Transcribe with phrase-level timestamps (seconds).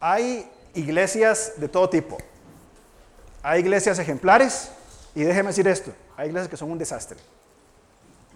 [0.00, 2.16] Hay iglesias de todo tipo.
[3.42, 4.70] Hay iglesias ejemplares
[5.14, 7.18] y déjeme decir esto, hay iglesias que son un desastre.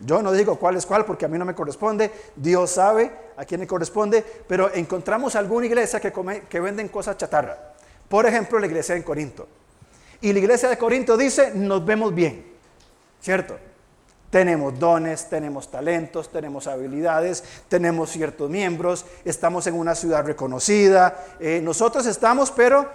[0.01, 3.45] Yo no digo cuál es cuál porque a mí no me corresponde, Dios sabe a
[3.45, 7.57] quién le corresponde, pero encontramos alguna iglesia que, venden cosas chatarra.
[8.09, 9.49] Por ejemplo, la iglesia en Corinto.
[10.21, 12.45] Y la iglesia de Corinto dice, nos vemos bien,
[13.21, 13.57] ¿cierto?
[14.35, 21.25] Tenemos dones, tenemos talentos, tenemos habilidades, tenemos ciertos miembros, estamos en una ciudad reconocida.
[21.39, 22.91] Eh, nosotros estamos, pero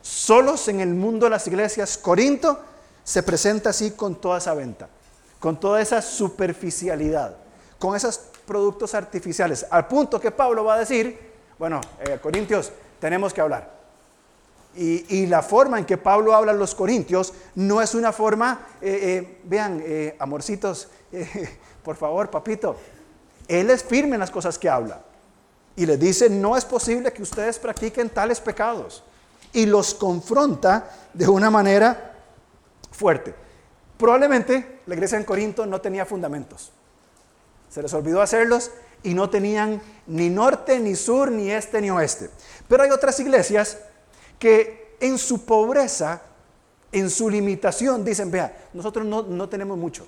[0.00, 1.98] solos en el mundo de las iglesias.
[1.98, 2.60] Corinto
[3.02, 4.88] se presenta así con toda esa venta,
[5.40, 7.38] con toda esa superficialidad,
[7.80, 8.16] con esos
[8.46, 11.18] productos artificiales, al punto que Pablo va a decir,
[11.58, 13.73] bueno, eh, Corintios, tenemos que hablar.
[14.76, 18.98] Y, la forma en que Pablo habla a los corintios no es una forma, eh,
[19.02, 20.88] eh, vean, eh, amorcitos,
[21.84, 22.76] por favor, papito,
[23.46, 25.00] él es firme en las cosas que habla.
[25.76, 29.04] Y les dice, no es posible que ustedes practiquen tales pecados.
[29.52, 32.14] Y los confronta de una manera
[32.90, 33.34] fuerte.
[33.96, 36.72] Probablemente la iglesia en Corinto no tenía fundamentos.
[37.70, 38.70] Se les olvidó hacerlos
[39.02, 42.30] y no tenían ni norte, ni sur, ni este, ni oeste.
[42.68, 43.78] Pero hay otras iglesias
[44.38, 46.22] que en su pobreza,
[46.92, 50.06] en su limitación, dicen, vea, nosotros no, tenemos mucho,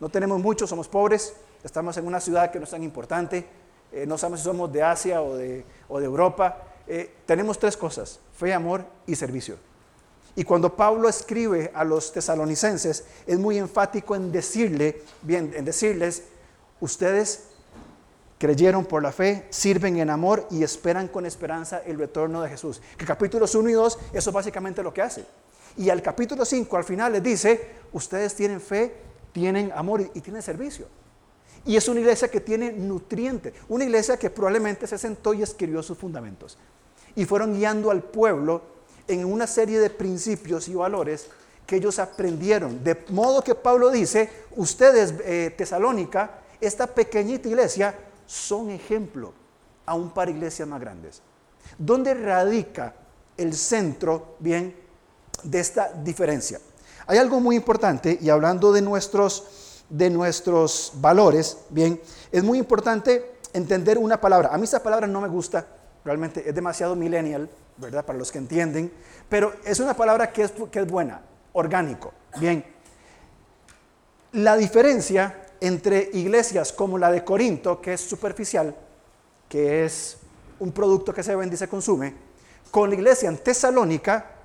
[0.00, 3.46] no tenemos mucho, somos pobres, estamos en una ciudad que no es tan importante,
[3.92, 8.52] eh, no sabemos si somos de Asia o de, Europa, eh, tenemos tres cosas, fe,
[8.54, 9.56] amor y servicio.
[10.36, 16.22] Y cuando Pablo escribe a los tesalonicenses, es muy enfático en decirle, bien, en decirles,
[16.80, 17.49] ustedes
[18.40, 22.80] creyeron por la fe, sirven en amor y esperan con esperanza el retorno de Jesús.
[22.96, 25.26] Que capítulos 1 y 2, eso es básicamente lo que hace.
[25.76, 28.94] Y al capítulo 5, al final les dice, ustedes tienen fe,
[29.32, 30.86] tienen amor y, tienen servicio.
[31.66, 35.82] Y es una iglesia que tiene nutriente, una iglesia que probablemente se sentó y escribió
[35.82, 36.56] sus fundamentos.
[37.14, 38.62] Y fueron guiando al pueblo
[39.06, 41.26] en una serie de principios y valores
[41.66, 42.82] que ellos aprendieron.
[42.82, 47.94] De modo que Pablo dice, ustedes, eh, Tesalónica, esta pequeñita iglesia,
[48.30, 49.32] son ejemplo
[49.84, 51.20] aún para iglesias más grandes.
[51.76, 52.94] ¿Dónde radica
[53.36, 54.76] el centro, bien,
[55.42, 56.60] de esta diferencia?
[57.08, 63.32] Hay algo muy importante, y hablando de nuestros, de nuestros valores, bien, es muy importante
[63.52, 64.50] entender una palabra.
[64.52, 65.66] A mí esa palabra no me gusta,
[66.04, 68.04] realmente es demasiado millennial, ¿verdad?
[68.04, 68.92] Para los que entienden,
[69.28, 71.20] pero es una palabra que es, que es buena,
[71.52, 72.64] orgánico, bien.
[74.30, 78.74] La diferencia entre iglesias como la de Corinto, que es superficial,
[79.48, 80.16] que es
[80.58, 82.14] un producto que se vende y se consume,
[82.70, 84.36] con la iglesia en Tesalónica,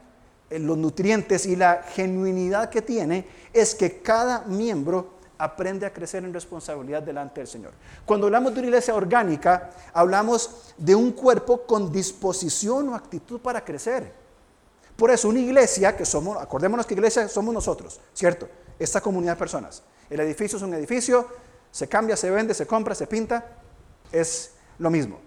[0.49, 6.33] los nutrientes y la genuinidad que tiene es que cada miembro aprende a crecer en
[6.33, 7.71] responsabilidad delante del Señor.
[8.05, 13.63] Cuando hablamos de una iglesia orgánica, hablamos de un cuerpo con disposición o actitud para
[13.63, 14.13] crecer.
[14.95, 18.47] Por eso una iglesia que somos, acordémonos que iglesia somos nosotros, ¿cierto?
[18.79, 19.83] Esta comunidad de personas.
[20.09, 21.27] El edificio es un edificio,
[21.71, 23.45] se cambia, se vende, se compra, se pinta,
[24.11, 25.19] es lo mismo.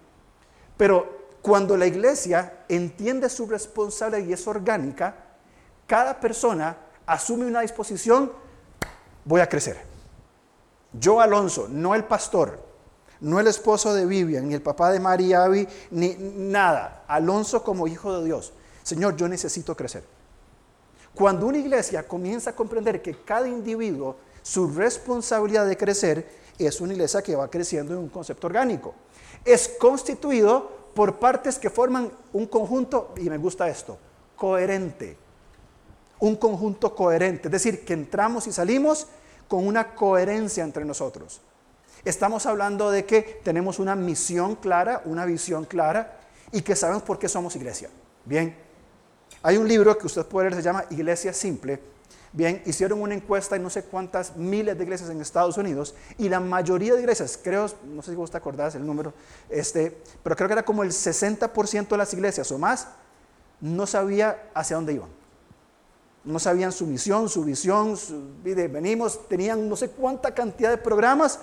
[0.77, 5.15] Pero cuando la iglesia entiende su responsabilidad y es orgánica,
[5.87, 8.33] cada persona asume una disposición,
[9.25, 9.79] voy a crecer.
[10.93, 12.61] Yo, Alonso, no el pastor,
[13.21, 17.05] no el esposo de Vivian, ni el papá de María Abby, ni nada.
[17.09, 18.53] Alonso como hijo de Dios.
[18.83, 20.05] Señor, yo necesito crecer.
[21.15, 24.17] Cuando una iglesia comienza a comprender que cada individuo
[24.49, 26.27] su responsabilidad de crecer
[26.59, 28.95] es una iglesia que va creciendo en un concepto orgánico.
[29.45, 33.99] Es constituido por partes que forman un conjunto, y me gusta esto,
[34.37, 35.19] coherente.
[36.21, 39.07] Un conjunto coherente, es decir, que entramos y salimos
[39.49, 41.43] con una coherencia entre nosotros.
[42.03, 46.21] Estamos hablando de que tenemos una misión clara, una visión clara
[46.53, 47.91] y que sabemos por qué somos iglesia.
[48.25, 48.57] Bien,
[49.43, 51.98] hay un libro que usted puede leer, se llama Iglesia Simple,
[52.33, 56.29] Bien, hicieron una encuesta en no sé cuántas miles de iglesias en Estados Unidos y
[56.29, 59.15] la mayoría de iglesias, creo, no sé si vos te acordás el número,
[59.49, 62.89] este, pero creo que era como el 60% de las iglesias o más,
[63.61, 65.09] no sabía hacia dónde iban.
[66.25, 67.97] No sabían su misión, su visión,
[68.43, 71.39] venimos, tenían no sé cuánta cantidad de programas,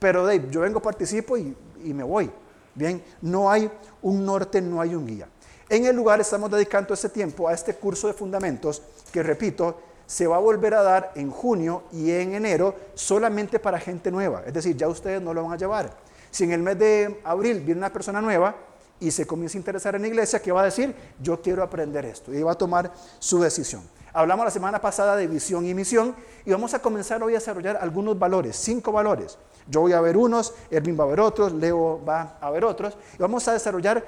[0.00, 2.28] pero Dave, yo vengo, participo y, y me voy.
[2.74, 5.28] Bien, no hay un norte, no hay un guía.
[5.68, 8.82] En el lugar estamos dedicando ese tiempo a este curso de fundamentos
[9.12, 9.78] que, repito,
[10.12, 14.42] se va a volver a dar en junio y en enero solamente para gente nueva.
[14.44, 15.96] Es decir, ya ustedes no lo van a llevar.
[16.30, 18.54] Si en el mes de abril viene una persona nueva
[19.00, 20.94] y se comienza a interesar en la iglesia, ¿qué va a decir?
[21.18, 22.30] Yo quiero aprender esto.
[22.34, 23.82] Y va a tomar su decisión.
[24.12, 27.78] Hablamos la semana pasada de visión y misión y vamos a comenzar hoy a desarrollar
[27.80, 29.38] algunos valores, cinco valores.
[29.66, 32.98] Yo voy a ver unos, Erwin va a ver otros, Leo va a ver otros
[33.14, 34.04] y vamos a desarrollar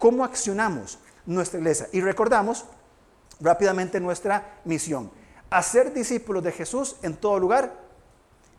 [0.00, 1.86] ¿Cómo accionamos nuestra iglesia?
[1.92, 2.64] Y recordamos
[3.38, 5.10] rápidamente nuestra misión.
[5.50, 7.74] Hacer discípulos de Jesús en todo lugar,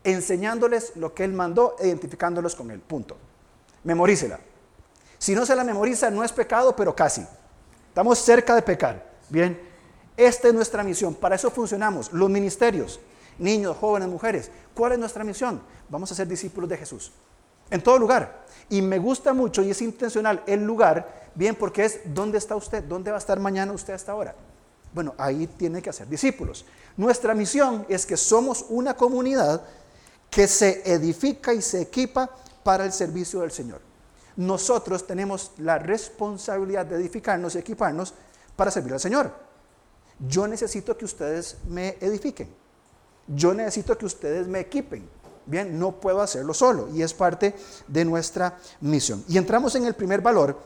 [0.04, 2.80] enseñándoles lo que Él mandó, identificándolos con Él.
[2.80, 3.16] Punto.
[3.84, 4.38] Memorícela.
[5.18, 7.26] Si no se la memoriza, no es pecado, pero casi.
[7.88, 9.10] Estamos cerca de pecar.
[9.28, 9.58] Bien,
[10.16, 11.14] esta es nuestra misión.
[11.14, 12.12] Para eso funcionamos.
[12.12, 13.00] Los ministerios,
[13.38, 14.50] niños, jóvenes, mujeres.
[14.74, 15.62] ¿Cuál es nuestra misión?
[15.88, 17.12] Vamos a ser discípulos de Jesús.
[17.70, 18.44] En todo lugar.
[18.68, 22.82] Y me gusta mucho y es intencional el lugar, bien, porque es dónde está usted,
[22.84, 24.34] dónde va a estar mañana usted hasta ahora.
[24.92, 26.64] Bueno, ahí tiene que hacer discípulos.
[26.96, 29.62] Nuestra misión es que somos una comunidad
[30.30, 32.30] que se edifica y se equipa
[32.62, 33.80] para el servicio del Señor.
[34.36, 38.14] Nosotros tenemos la responsabilidad de edificarnos y equiparnos
[38.56, 39.32] para servir al Señor.
[40.18, 42.48] Yo necesito que ustedes me edifiquen.
[43.26, 45.08] Yo necesito que ustedes me equipen.
[45.44, 47.54] Bien, no puedo hacerlo solo y es parte
[47.88, 49.24] de nuestra misión.
[49.28, 50.56] Y entramos en el primer valor,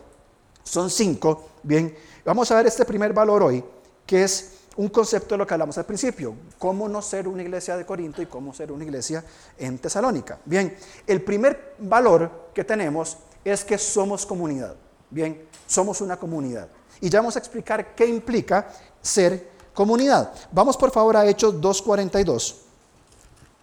[0.62, 1.48] son cinco.
[1.62, 3.64] Bien, vamos a ver este primer valor hoy,
[4.06, 7.76] que es un concepto de lo que hablamos al principio, cómo no ser una iglesia
[7.76, 9.24] de Corinto y cómo ser una iglesia
[9.58, 10.38] en Tesalónica.
[10.44, 10.76] Bien,
[11.06, 14.74] el primer valor que tenemos es que somos comunidad.
[15.10, 16.68] Bien, somos una comunidad.
[17.00, 18.70] Y ya vamos a explicar qué implica
[19.00, 20.32] ser comunidad.
[20.52, 22.56] Vamos por favor a Hechos 2.42.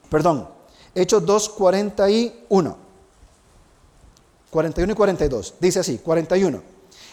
[0.10, 0.50] Perdón,
[0.96, 2.76] Hechos 2.41.
[4.50, 5.56] 41 y 42.
[5.60, 6.62] Dice así, 41.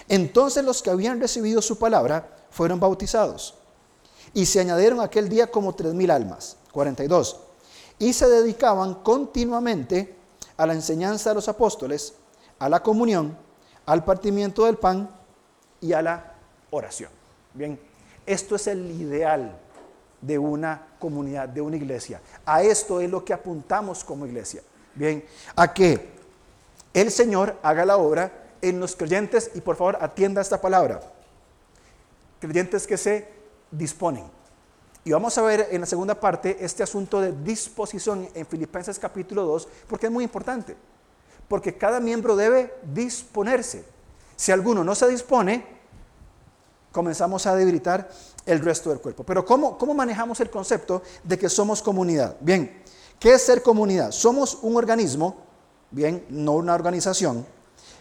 [0.09, 3.55] Entonces los que habían recibido su palabra fueron bautizados
[4.35, 6.57] y se añadieron aquel día como tres mil almas.
[6.73, 7.41] 42.
[7.99, 10.15] Y se dedicaban continuamente
[10.57, 12.15] a la enseñanza de los apóstoles,
[12.59, 13.37] a la comunión,
[13.87, 15.11] al partimiento del pan
[15.81, 16.35] y a la
[16.71, 17.11] oración.
[17.55, 17.79] Bien,
[18.27, 19.59] esto es el ideal
[20.21, 22.21] de una comunidad, de una iglesia.
[22.45, 24.63] A esto es lo que apuntamos como iglesia.
[24.95, 25.25] Bien,
[25.57, 26.11] a que
[26.93, 28.33] el Señor haga la obra
[28.63, 31.01] en los creyentes y por favor atienda esta palabra.
[32.41, 33.29] Creyentes que se
[33.71, 34.25] disponen.
[35.05, 39.45] Y vamos a ver en la segunda parte este asunto de disposición en Filipenses capítulo
[39.45, 40.77] 2, porque es muy importante.
[41.49, 43.85] Porque cada miembro debe disponerse.
[44.37, 45.67] Si alguno no se dispone,
[46.93, 48.11] comenzamos a debilitar
[48.47, 49.25] el resto del cuerpo.
[49.25, 52.37] Pero ¿cómo, ¿cómo manejamos el concepto de que somos comunidad?
[52.41, 52.83] Bien,
[53.19, 54.11] ¿qué es ser comunidad?
[54.13, 55.37] Somos un organismo,
[55.91, 57.47] bien, no una organización,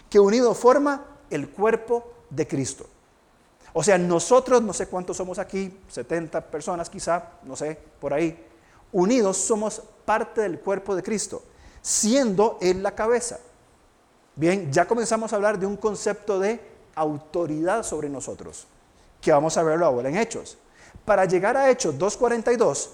[0.09, 2.85] que unido forma el cuerpo de Cristo.
[3.73, 8.45] O sea, nosotros, no sé cuántos somos aquí, 70 personas quizá, no sé, por ahí,
[8.91, 11.43] unidos somos parte del cuerpo de Cristo,
[11.81, 13.39] siendo Él la cabeza.
[14.35, 16.59] Bien, ya comenzamos a hablar de un concepto de
[16.95, 18.67] autoridad sobre nosotros
[19.21, 20.57] que vamos a verlo ahora en Hechos.
[21.05, 22.89] Para llegar a Hechos 2.42,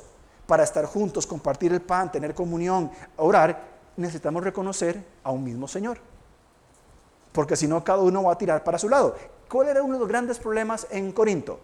[0.48, 3.63] para estar juntos, compartir el pan, tener comunión, orar,
[3.98, 6.00] necesitamos reconocer a un mismo Señor.
[7.31, 9.16] Porque si no, cada uno va a tirar para su lado.
[9.50, 11.59] ¿Cuál era uno de los grandes problemas en Corinto?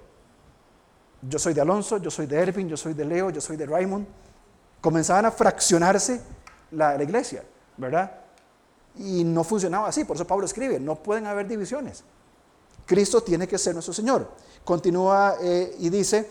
[1.22, 3.66] Yo soy de Alonso, yo soy de Ervin, yo soy de Leo, yo soy de
[3.66, 4.08] Raymond.
[4.82, 6.22] Comenzaban a fraccionarse
[6.72, 7.44] la, iglesia,
[7.78, 8.12] ¿verdad?
[8.96, 12.04] Y no funcionaba así, por eso Pablo escribe, no pueden haber divisiones.
[12.86, 14.28] Cristo tiene que ser nuestro Señor.
[14.64, 16.30] Continúa eh, y dice,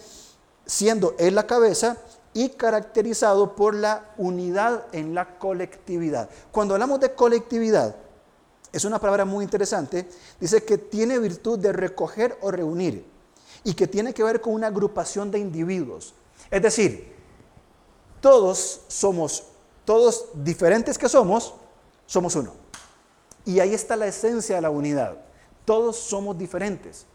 [0.66, 1.96] siendo Él la cabeza
[2.32, 6.28] y caracterizado por la unidad en la colectividad.
[6.52, 7.96] Cuando hablamos de colectividad,
[8.72, 10.08] es una palabra muy interesante,
[10.38, 13.04] dice que tiene virtud de recoger o reunir
[13.64, 16.14] y que tiene que ver con una agrupación de individuos.
[16.50, 17.12] Es decir,
[18.20, 19.44] todos somos,
[19.84, 21.54] todos diferentes que somos,
[22.06, 22.54] somos uno.
[23.44, 25.16] Y ahí está la esencia de la unidad.
[25.64, 27.06] Todos somos diferentes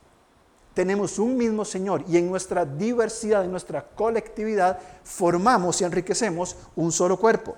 [0.76, 6.92] tenemos un mismo Señor y en nuestra diversidad, en nuestra colectividad, formamos y enriquecemos un
[6.92, 7.56] solo cuerpo.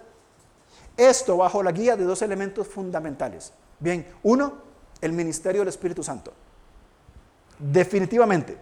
[0.95, 3.51] Esto bajo la guía de dos elementos fundamentales.
[3.79, 4.53] Bien, uno,
[5.01, 6.33] el ministerio del Espíritu Santo.
[7.59, 8.57] Definitivamente.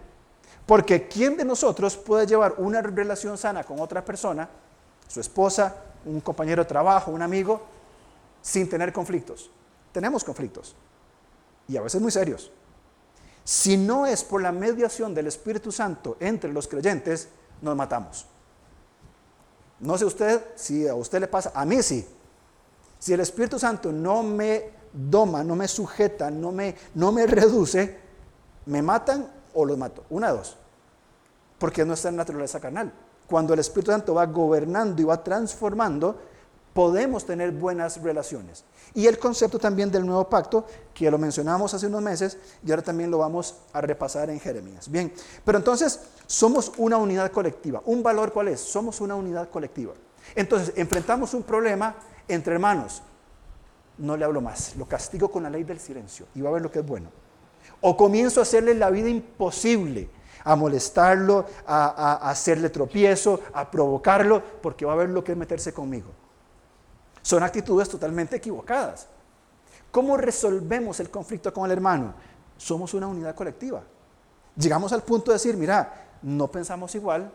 [0.66, 4.48] Porque ¿quién de nosotros puede llevar una relación sana con otra persona,
[5.06, 7.62] su esposa, un compañero de trabajo, un amigo,
[8.42, 9.50] sin tener conflictos?
[9.92, 10.74] Tenemos conflictos.
[11.68, 12.50] Y a veces muy serios.
[13.44, 17.28] Si no es por la mediación del Espíritu Santo entre los creyentes,
[17.62, 18.26] nos matamos.
[19.78, 22.06] No sé usted si a usted le pasa, a mí sí.
[22.98, 27.98] Si el Espíritu Santo no me doma, no me sujeta, no me, no me reduce,
[28.66, 30.04] me matan o los mato.
[30.10, 30.56] Una dos.
[31.58, 32.92] Porque no está en naturaleza carnal.
[33.28, 36.18] Cuando el Espíritu Santo va gobernando y va transformando,
[36.72, 38.64] podemos tener buenas relaciones.
[38.94, 42.82] Y el concepto también del nuevo pacto, que lo mencionamos hace unos meses y ahora
[42.82, 44.90] también lo vamos a repasar en Jeremías.
[44.90, 45.12] Bien,
[45.44, 47.82] pero entonces somos una unidad colectiva.
[47.86, 48.60] ¿Un valor cuál es?
[48.60, 49.94] Somos una unidad colectiva.
[50.34, 51.96] Entonces, enfrentamos un problema
[52.28, 53.02] entre hermanos.
[53.98, 56.62] No le hablo más, lo castigo con la ley del silencio y va a ver
[56.62, 57.08] lo que es bueno.
[57.80, 60.08] O comienzo a hacerle la vida imposible,
[60.44, 65.72] a molestarlo, a, hacerle tropiezo, a provocarlo, porque va a ver lo que es meterse
[65.72, 66.10] conmigo.
[67.22, 69.08] Son actitudes totalmente equivocadas.
[69.90, 72.14] ¿Cómo resolvemos el conflicto con el hermano?
[72.56, 73.82] Somos una unidad colectiva.
[74.56, 77.30] Llegamos al punto de decir, mira, no pensamos igual,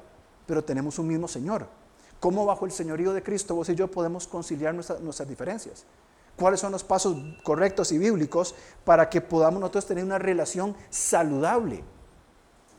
[0.46, 1.68] pero tenemos un mismo Señor.
[2.20, 5.86] ¿Cómo bajo el señorío de Cristo vos y yo podemos conciliar nuestras diferencias?
[6.42, 11.84] ¿Cuáles son los pasos correctos y bíblicos para que podamos nosotros tener una relación saludable?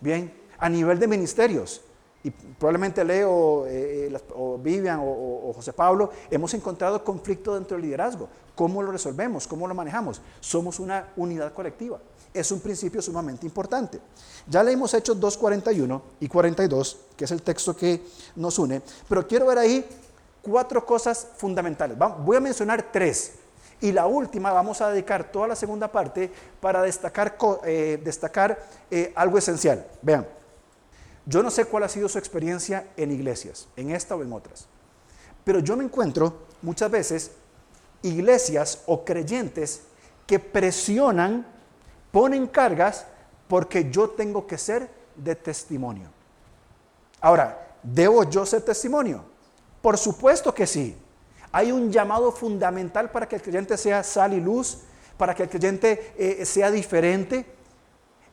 [0.00, 1.80] Bien, a nivel de ministerios,
[2.24, 8.28] y probablemente Leo eh, o Vivian o, José Pablo, hemos encontrado conflicto dentro del liderazgo.
[8.56, 9.46] ¿Cómo lo resolvemos?
[9.46, 10.20] ¿Cómo lo manejamos?
[10.40, 12.00] Somos una unidad colectiva.
[12.34, 14.00] Es un principio sumamente importante.
[14.48, 18.02] Ya leímos Hechos 2, 41 y 42, que es el texto que
[18.34, 19.86] nos une, pero quiero ver ahí
[20.42, 21.96] cuatro cosas fundamentales.
[22.24, 23.34] Voy a mencionar tres.
[23.82, 28.58] Y la última, vamos a dedicar toda la segunda parte para destacar, eh, destacar
[29.14, 29.86] algo esencial.
[30.00, 30.26] Vean.
[31.26, 34.66] Yo no sé cuál ha sido su experiencia en iglesias, en esta o en otras,
[35.44, 37.32] pero yo me encuentro muchas veces
[38.02, 39.82] iglesias o creyentes
[40.26, 41.46] que presionan,
[42.10, 43.06] ponen cargas
[43.48, 46.08] porque yo tengo que ser de testimonio.
[47.20, 49.24] Ahora, ¿debo yo ser testimonio?
[49.80, 50.96] Por supuesto que sí.
[51.52, 54.78] Hay un llamado fundamental para que el creyente sea sal y luz,
[55.18, 57.46] para que el creyente eh, sea diferente.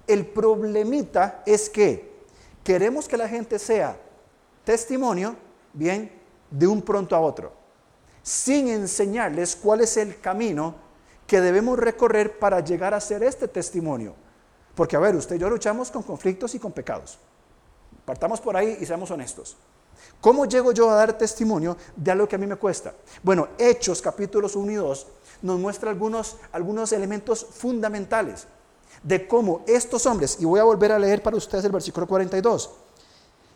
[0.08, 2.24] El problemita es que
[2.64, 3.98] queremos que la gente sea
[4.64, 5.36] testimonio,
[5.74, 6.12] bien,
[6.50, 7.52] de un pronto a otro,
[8.24, 10.76] sin enseñarles cuál es el camino
[11.28, 14.16] que debemos recorrer para llegar a ser este testimonio.
[14.74, 17.20] Porque, a ver, usted y yo luchamos con conflictos y con pecados.
[18.06, 19.58] Partamos por ahí y seamos honestos.
[20.22, 22.94] ¿Cómo llego yo a dar testimonio de algo que a mí me cuesta?
[23.24, 25.08] Bueno, Hechos capítulos 1 y 2
[25.42, 28.48] nos muestra algunos, algunos elementos fundamentales
[29.04, 32.70] de cómo estos hombres, y voy a volver a leer para ustedes el versículo 42,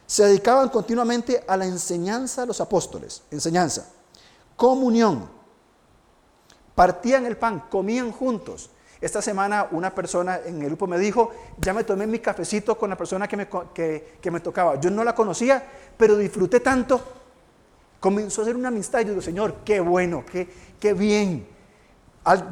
[0.06, 3.88] se dedicaban continuamente a la enseñanza de los apóstoles, enseñanza,
[4.56, 5.30] comunión,
[6.76, 8.70] partían el pan, comían juntos.
[9.04, 12.90] Esta semana una persona en el grupo me dijo, ya me tomé mi cafecito con
[12.90, 14.80] la persona que me, que, me tocaba.
[14.80, 15.62] Yo no la conocía,
[15.98, 17.02] pero disfruté tanto.
[18.00, 20.48] Comenzó a ser una amistad y yo digo, Señor, qué bueno, qué,
[20.80, 21.46] qué bien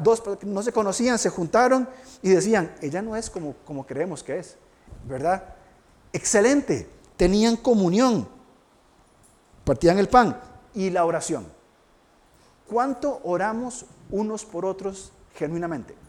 [0.02, 1.88] dos no se conocían, se juntaron
[2.20, 4.56] y decían, ella no es como, como creemos que es,
[5.08, 5.42] ¿verdad?
[6.12, 8.28] Excelente, tenían comunión,
[9.64, 10.38] partían el pan
[10.74, 11.46] y la oración.
[12.68, 16.01] ¿Cuánto oramos unos por otros genuinamente?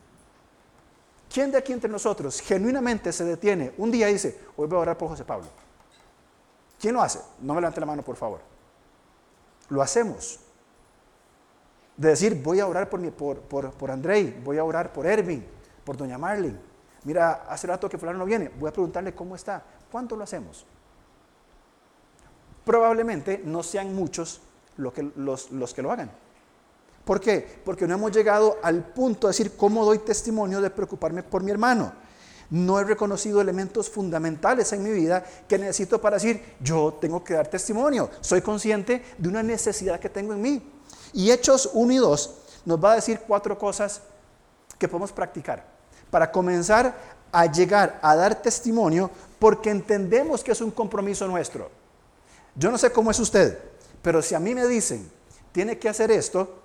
[1.34, 4.82] ¿Quién de aquí entre nosotros genuinamente se detiene un día y dice, hoy voy a
[4.82, 5.48] orar por José Pablo?
[6.80, 7.20] ¿Quién lo hace?
[7.40, 8.40] No me levante la mano, por favor.
[9.70, 10.40] Lo hacemos.
[11.98, 15.44] De decir, voy a orar por, mi, por, por, Andrei, voy a orar por Ervin,
[15.84, 16.60] por doña Marlene.
[17.04, 19.64] Mira, hace rato que fulano no viene, voy a preguntarle cómo está.
[19.92, 20.68] ¿Cuánto lo hacemos?
[22.64, 24.40] Probablemente no sean muchos
[24.94, 26.12] que, los que lo hagan.
[27.06, 27.62] ¿Por qué?
[27.66, 31.52] Porque no hemos llegado al punto de decir cómo doy testimonio de preocuparme por mi
[31.52, 31.94] hermano.
[32.50, 37.34] No he reconocido elementos fundamentales en mi vida que necesito para decir, yo tengo que
[37.34, 38.10] dar testimonio.
[38.22, 40.72] Soy consciente de una necesidad que tengo en mí.
[41.14, 44.02] Y Hechos 1 y 2 nos va a decir cuatro cosas
[44.78, 45.66] que podemos practicar
[46.10, 46.96] para comenzar
[47.32, 51.70] a llegar a dar testimonio porque entendemos que es un compromiso nuestro.
[52.56, 53.58] Yo no sé cómo es usted,
[54.02, 55.12] pero si a mí me dicen,
[55.52, 56.63] tiene que hacer esto,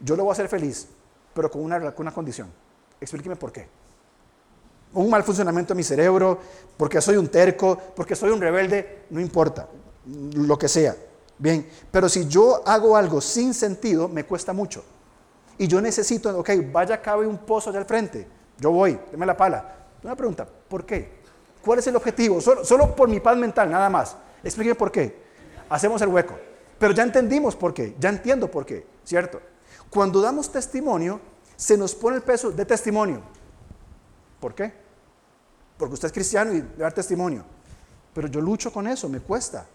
[0.00, 0.88] yo lo voy a hacer feliz,
[1.32, 2.50] pero con una, con una condición.
[3.00, 3.68] Explíqueme por qué.
[4.92, 6.38] Un mal funcionamiento de mi cerebro,
[6.76, 9.68] porque soy un terco, porque soy un rebelde, no importa,
[10.34, 10.96] lo que sea.
[11.36, 14.84] Bien, pero si yo hago algo sin sentido, me cuesta mucho.
[15.58, 18.26] Y yo necesito, ok, vaya, cabe un pozo allá al frente.
[18.58, 19.76] Yo voy, deme la pala.
[20.02, 21.24] Una pregunta, ¿por qué?
[21.64, 22.40] ¿Cuál es el objetivo?
[22.40, 24.16] Solo, por mi paz mental, nada más.
[24.42, 25.24] Explíqueme por qué.
[25.68, 26.34] Hacemos el hueco.
[26.78, 29.40] Pero ya entendimos por qué, ya entiendo por qué, ¿cierto?
[29.94, 31.20] Cuando damos testimonio,
[31.56, 33.22] se nos pone el peso de testimonio.
[34.40, 34.72] ¿Por qué?
[35.78, 37.44] Porque usted es cristiano y debe dar testimonio.
[38.12, 39.66] Pero yo lucho con eso, me cuesta.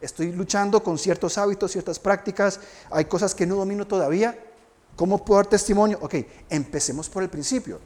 [0.00, 2.58] Estoy luchando con ciertos hábitos, ciertas prácticas,
[2.90, 4.36] hay cosas que no domino todavía.
[4.96, 5.98] ¿Cómo puedo dar testimonio?
[6.02, 6.16] Ok,
[6.48, 7.78] empecemos por el principio.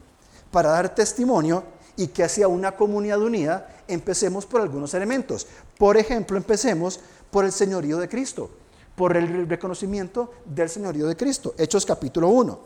[0.51, 1.65] Para dar testimonio
[1.97, 5.47] y que hacia una comunidad unida, empecemos por algunos elementos.
[5.77, 6.99] Por ejemplo, empecemos
[7.31, 8.51] por el señorío de Cristo,
[8.95, 11.55] por el reconocimiento del señorío de Cristo.
[11.59, 12.59] Hechos capítulo 1.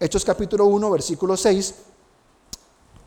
[0.00, 1.74] Hechos capítulo 1, versículo 6.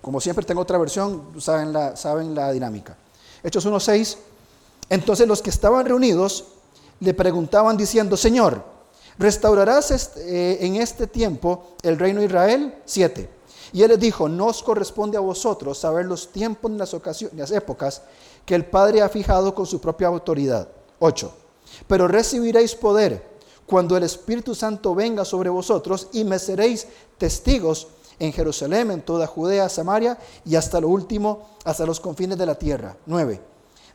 [0.01, 2.95] Como siempre tengo otra versión, saben la, dinámica.
[3.43, 4.17] Hechos 1, 6
[4.89, 6.45] entonces los que estaban reunidos
[6.99, 8.63] le preguntaban diciendo, Señor,
[9.17, 12.75] ¿restaurarás eh, en este tiempo el reino de Israel?
[12.85, 13.29] Siete.
[13.73, 17.37] Y él les dijo, no os corresponde a vosotros saber los tiempos ni las, ocasiones,
[17.37, 18.03] las épocas
[18.45, 20.67] que el Padre ha fijado con su propia autoridad.
[20.99, 21.33] 8.
[21.87, 27.87] Pero recibiréis poder cuando el Espíritu Santo venga sobre vosotros y me seréis testigos
[28.19, 32.55] en Jerusalén, en toda Judea, Samaria y hasta lo último, hasta los confines de la
[32.55, 32.95] tierra.
[33.05, 33.41] 9.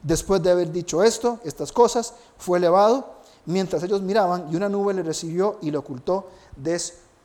[0.03, 4.95] Después de haber dicho esto, estas cosas, fue elevado mientras ellos miraban y una nube
[4.95, 6.81] le recibió y le ocultó de,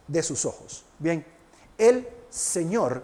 [0.07, 0.83] de sus ojos.
[0.99, 1.25] Bien,
[1.77, 3.03] el Señor,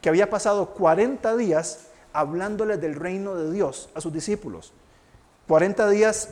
[0.00, 1.80] que había pasado 40 días
[2.12, 4.72] hablándole del reino de Dios a sus discípulos,
[5.46, 6.28] 40 días,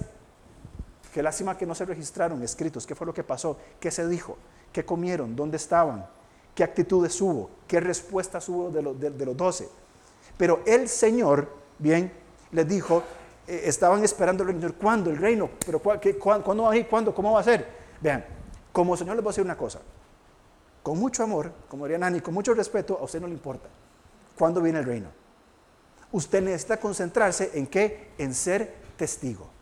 [1.18, 4.38] qué lástima que no se registraron escritos, qué fue lo que pasó, qué se dijo,
[4.72, 6.06] qué comieron, dónde estaban,
[6.54, 9.68] qué actitudes hubo, qué respuestas hubo de, los, de, los doce.
[10.36, 12.12] Pero el Señor, bien,
[12.52, 13.02] les dijo,
[13.48, 15.50] eh, estaban esperando el reino, ¿cuándo el reino?
[15.66, 16.86] ¿Pero cuándo, va a ir?
[16.86, 17.12] ¿Cuándo?
[17.12, 17.66] ¿Cómo va a ser?
[18.00, 18.24] Vean,
[18.70, 19.80] como Señor les va a decir una cosa,
[20.84, 23.68] con mucho amor, como diría Nani, con mucho respeto, a usted no le importa
[24.36, 25.08] cuándo viene el reino.
[26.12, 28.12] Usted necesita concentrarse en qué?
[28.18, 29.57] En ser testigo.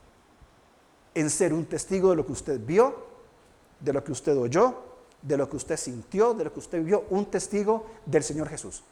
[1.17, 2.95] En ser un testigo de lo que usted vio,
[3.81, 4.75] de lo que usted oyó,
[5.23, 8.85] de lo que usted sintió, de lo que usted vio, un testigo del Señor Jesús.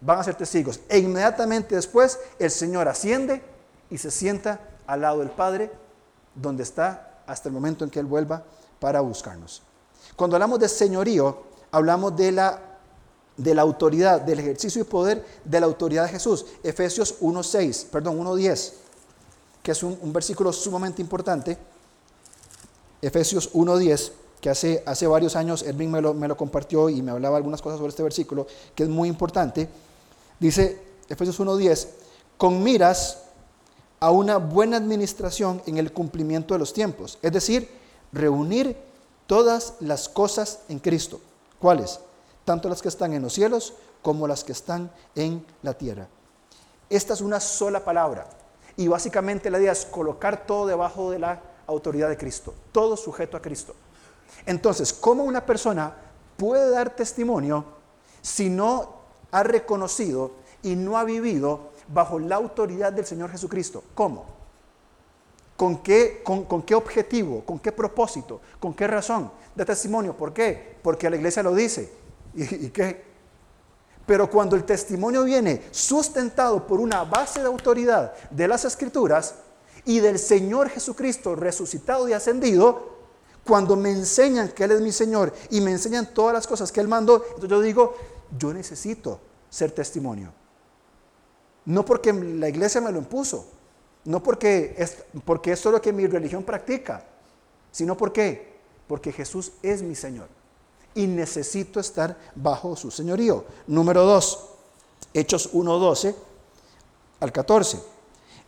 [0.00, 0.80] Van a ser testigos.
[0.88, 3.42] E inmediatamente después el Señor asciende
[3.90, 5.70] y se sienta al lado del Padre,
[6.34, 8.42] donde está hasta el momento en que Él vuelva
[8.80, 9.62] para buscarnos.
[10.16, 12.58] Cuando hablamos de señorío, hablamos de la,
[13.36, 16.46] de la autoridad, del ejercicio y poder de la autoridad de Jesús.
[16.62, 18.72] Efesios 1.6, perdón, 1.10,
[19.62, 21.56] que es un, versículo sumamente importante.
[23.00, 27.12] Efesios 1.10 que hace, hace varios años Edwin me lo, me lo compartió y me
[27.12, 29.68] hablaba algunas cosas sobre este versículo, que es muy importante.
[30.40, 31.86] Dice Efesios 1.10,
[32.36, 33.18] con miras
[34.00, 37.70] a una buena administración en el cumplimiento de los tiempos, es decir,
[38.12, 38.76] reunir
[39.28, 41.20] todas las cosas en Cristo.
[41.60, 42.00] ¿Cuáles?
[42.44, 46.08] Tanto las que están en los cielos como las que están en la tierra.
[46.90, 48.26] Esta es una sola palabra
[48.76, 53.36] y básicamente la idea es colocar todo debajo de la autoridad de Cristo, todo sujeto
[53.36, 53.74] a Cristo.
[54.46, 55.94] Entonces, ¿cómo una persona
[56.36, 57.64] puede dar testimonio
[58.20, 60.32] si no ha reconocido
[60.62, 63.84] y no ha vivido bajo la autoridad del Señor Jesucristo?
[63.94, 64.26] ¿Cómo?
[65.56, 67.44] ¿Con qué, con, qué objetivo?
[67.44, 68.40] ¿Con qué propósito?
[68.58, 70.16] ¿Con qué razón de testimonio?
[70.16, 70.78] ¿Por qué?
[70.82, 71.92] Porque la iglesia lo dice.
[72.34, 73.11] ¿Y, ¿Y qué?
[74.06, 79.36] Pero cuando el testimonio viene sustentado por una base de autoridad de las escrituras
[79.84, 82.90] y del Señor Jesucristo resucitado y ascendido,
[83.44, 86.80] cuando me enseñan que Él es mi Señor y me enseñan todas las cosas que
[86.80, 87.94] Él mandó, entonces yo digo,
[88.38, 90.32] yo necesito ser testimonio.
[91.64, 93.46] No porque la iglesia me lo impuso,
[94.04, 97.04] no porque, es, porque es lo que mi religión practica,
[97.70, 100.41] sino porque, porque Jesús es mi Señor
[100.94, 103.44] y necesito estar bajo su señorío.
[103.66, 104.38] Número 2,
[105.14, 106.14] Hechos 1.12
[107.20, 107.80] al 14.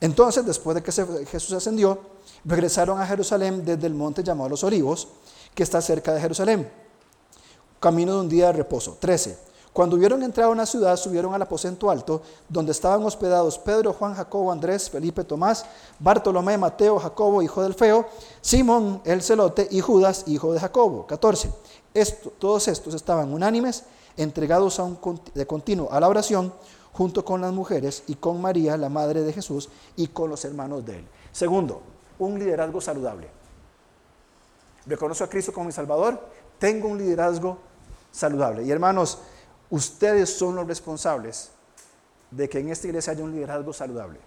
[0.00, 1.98] Entonces, después de que Jesús ascendió,
[2.44, 5.08] regresaron a Jerusalén desde el monte llamado Los Olivos,
[5.54, 6.70] que está cerca de Jerusalén,
[7.80, 8.98] camino de un día de reposo.
[9.00, 9.54] 13.
[9.74, 14.14] Cuando hubieron entrado en la ciudad, subieron al aposento alto, donde estaban hospedados Pedro, Juan,
[14.14, 15.66] Jacobo, Andrés, Felipe, Tomás,
[15.98, 18.06] Bartolomé, Mateo, Jacobo, hijo del Feo,
[18.40, 21.08] Simón, el celote, y Judas, hijo de Jacobo.
[21.08, 21.50] 14.
[22.38, 23.84] Todos estos estaban unánimes,
[24.16, 24.80] entregados
[25.34, 26.52] de continuo a la oración,
[26.92, 30.84] junto con las mujeres y con María, la madre de Jesús, y con los hermanos
[30.84, 31.08] de él.
[31.32, 31.82] Segundo,
[32.18, 33.28] un liderazgo saludable.
[34.86, 36.20] Reconozco a Cristo como mi Salvador,
[36.58, 37.58] tengo un liderazgo
[38.10, 38.64] saludable.
[38.64, 39.18] Y hermanos,
[39.70, 41.50] ustedes son los responsables
[42.30, 44.18] de que en esta iglesia haya un liderazgo saludable.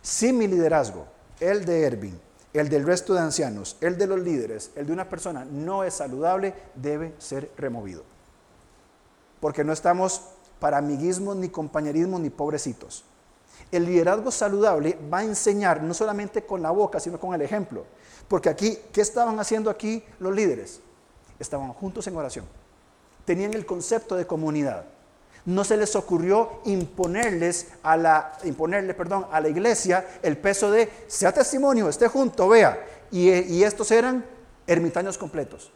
[0.00, 1.04] Si mi liderazgo,
[1.38, 2.20] el de Ervin,
[2.54, 5.94] el del resto de ancianos, el de los líderes, el de una persona no es
[5.94, 8.04] saludable, debe ser removido.
[9.40, 10.22] Porque no estamos
[10.60, 13.04] para amiguismo, ni compañerismo, ni pobrecitos.
[13.70, 17.84] El liderazgo saludable va a enseñar no solamente con la boca, sino con el ejemplo.
[18.28, 20.80] Porque aquí, ¿qué estaban haciendo aquí los líderes?
[21.38, 22.44] Estaban juntos en oración.
[23.24, 24.84] Tenían el concepto de comunidad.
[25.44, 30.88] No se les ocurrió imponerles a la, imponerle, perdón, a la iglesia el peso de
[31.08, 32.86] sea testimonio, esté junto, vea.
[33.10, 34.24] Y, y estos eran
[34.66, 35.72] ermitaños completos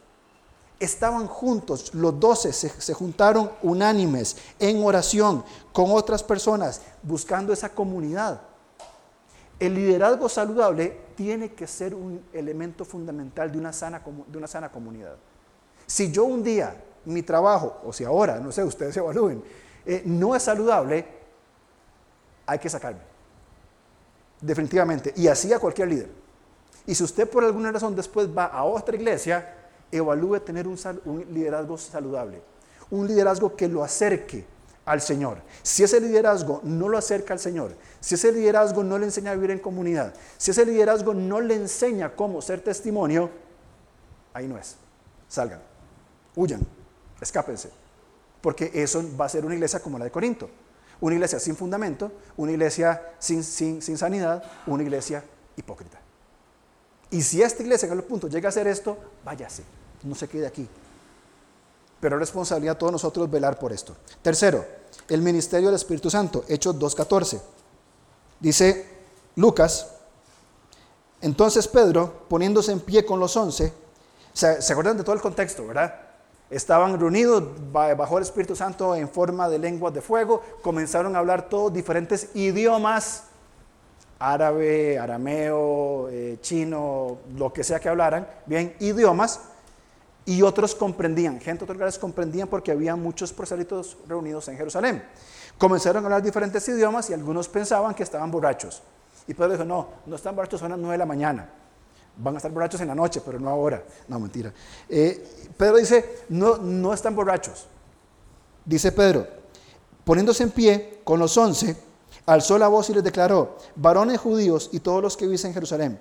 [0.79, 8.41] estaban juntos, los doce se, juntaron unánimes en oración con otras personas, buscando esa comunidad.
[9.59, 14.71] El liderazgo saludable tiene que ser un elemento fundamental de una sana, de una sana
[14.71, 15.15] comunidad.
[15.87, 16.75] Si yo un día,
[17.07, 19.43] mi trabajo, o si ahora, no sé, ustedes evalúen,
[19.85, 21.05] eh, no es saludable,
[22.45, 23.01] hay que sacarme.
[24.41, 25.13] Definitivamente.
[25.15, 26.09] Y así a cualquier líder.
[26.85, 29.55] Y si usted por alguna razón después va a otra iglesia,
[29.91, 30.77] evalúe tener un,
[31.31, 32.41] liderazgo saludable.
[32.89, 34.45] un liderazgo que lo acerque
[34.85, 35.39] al Señor.
[35.63, 39.35] Si ese liderazgo no lo acerca al Señor, si ese liderazgo no le enseña a
[39.35, 43.29] vivir en comunidad, si ese liderazgo no le enseña cómo ser testimonio,
[44.33, 44.77] ahí no es.
[45.27, 45.59] Salgan,
[46.35, 46.65] huyan,
[47.21, 47.69] escápense,
[48.41, 50.49] porque eso va a ser una iglesia como la de Corinto.
[50.99, 55.23] Una iglesia sin fundamento, una iglesia sin, sin, sanidad, una iglesia
[55.55, 55.99] hipócrita.
[57.11, 59.63] Y si esta iglesia en el punto llega a hacer esto, váyase,
[60.03, 60.67] no se quede aquí.
[61.99, 63.95] Pero es responsabilidad de todos nosotros velar por esto.
[64.21, 64.65] Tercero,
[65.07, 67.39] el ministerio del Espíritu Santo, Hechos 2.14.
[68.39, 68.89] Dice
[69.35, 69.87] Lucas,
[71.21, 73.71] entonces Pedro, poniéndose en pie con los once,
[74.33, 76.06] se, se acuerdan de todo el contexto, ¿verdad?
[76.49, 81.49] Estaban reunidos bajo el Espíritu Santo en forma de lenguas de fuego, comenzaron a hablar
[81.49, 83.25] todos diferentes idiomas,
[84.19, 89.41] árabe, arameo, eh, chino, lo que sea que hablaran, bien, idiomas,
[90.25, 95.03] y otros comprendían, gente de otros lugares comprendían porque había muchos proselitos reunidos en Jerusalén.
[95.57, 98.83] Comenzaron a hablar diferentes idiomas y algunos pensaban que estaban borrachos.
[99.25, 101.49] Y Pedro dijo, no, no están borrachos, son las 9 de la mañana.
[102.17, 103.83] Van a estar borrachos en la noche, pero no ahora.
[104.07, 104.53] No, mentira.
[104.89, 107.67] Eh, Pedro dice, no, no están borrachos.
[108.65, 109.27] Dice Pedro,
[110.03, 111.75] poniéndose en pie con los once,
[112.25, 115.99] alzó la voz y les declaró, varones judíos y todos los que viven en Jerusalén,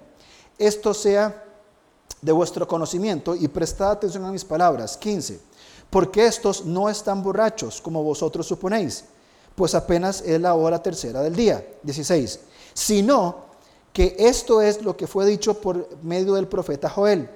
[0.59, 1.45] esto sea
[2.21, 4.97] de vuestro conocimiento y prestad atención a mis palabras.
[4.97, 5.41] 15.
[5.91, 9.05] Porque estos no están borrachos como vosotros suponéis,
[9.55, 11.65] pues apenas es la hora tercera del día.
[11.83, 12.41] 16.
[12.75, 13.46] Sino
[13.97, 17.31] que esto es lo que fue dicho por medio del profeta Joel.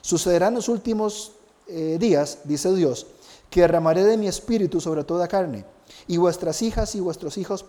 [0.00, 1.34] Sucederá en los últimos
[1.68, 3.06] eh, días, dice Dios,
[3.48, 5.64] que derramaré de mi espíritu sobre toda carne,
[6.08, 7.64] y vuestras hijas y vuestros hijos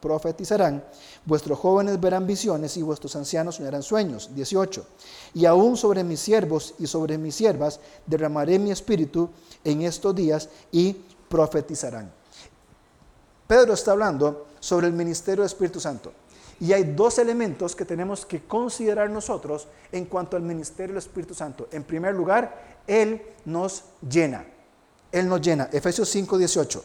[0.00, 0.82] profetizarán,
[1.26, 4.30] vuestros jóvenes verán visiones y vuestros ancianos soñarán sueños.
[4.34, 4.86] 18.
[5.34, 9.28] Y aún sobre mis siervos y sobre mis siervas derramaré mi espíritu
[9.64, 10.96] en estos días y
[11.28, 12.10] profetizarán.
[13.46, 16.21] Pedro está hablando sobre el ministerio del Espíritu Santo.
[16.60, 21.34] Y hay dos elementos que tenemos que considerar nosotros en cuanto al ministerio del Espíritu
[21.34, 21.68] Santo.
[21.72, 24.46] En primer lugar, Él nos llena.
[25.10, 25.68] Él nos llena.
[25.72, 26.84] Efesios 5, 18.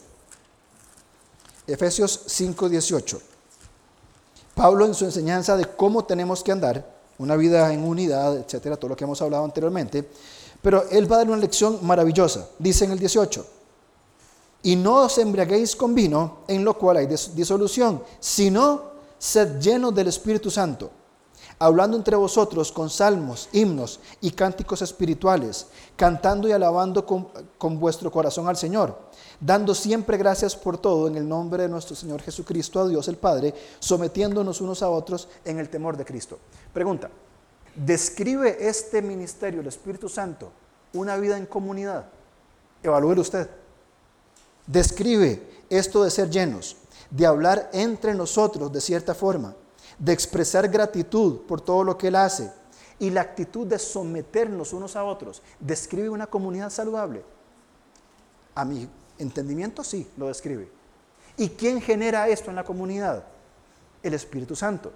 [1.67, 3.21] Efesios 5, 18.
[4.55, 8.89] Pablo en su enseñanza de cómo tenemos que andar, una vida en unidad, etcétera, todo
[8.89, 10.07] lo que hemos hablado anteriormente,
[10.61, 12.49] pero él va a dar una lección maravillosa.
[12.57, 13.45] Dice en el 18,
[14.63, 20.07] y no os embriaguéis con vino, en lo cual hay disolución, sino sed llenos del
[20.07, 20.91] Espíritu Santo,
[21.59, 28.47] hablando entre vosotros con salmos, himnos y cánticos espirituales, cantando y alabando con, vuestro corazón
[28.47, 28.97] al Señor,
[29.39, 33.17] dando siempre gracias por todo en el nombre de nuestro Señor Jesucristo, a Dios el
[33.17, 36.37] Padre, sometiéndonos unos a otros en el temor de Cristo.
[36.73, 37.09] Pregunta,
[37.75, 40.51] ¿describe este ministerio, el Espíritu Santo,
[40.93, 42.05] una vida en comunidad?
[42.83, 43.49] Evalúelo usted.
[44.67, 46.75] Describe esto de ser llenos
[47.09, 49.55] de hablar entre nosotros de cierta forma,
[49.97, 52.51] de expresar gratitud por todo lo que Él hace
[52.99, 57.23] y la actitud de someternos unos a otros, describe una comunidad saludable.
[58.55, 58.89] A mi
[59.19, 60.69] entendimiento sí, lo describe.
[61.37, 63.23] ¿Y quién genera esto en la comunidad?
[64.01, 64.91] El Espíritu Santo.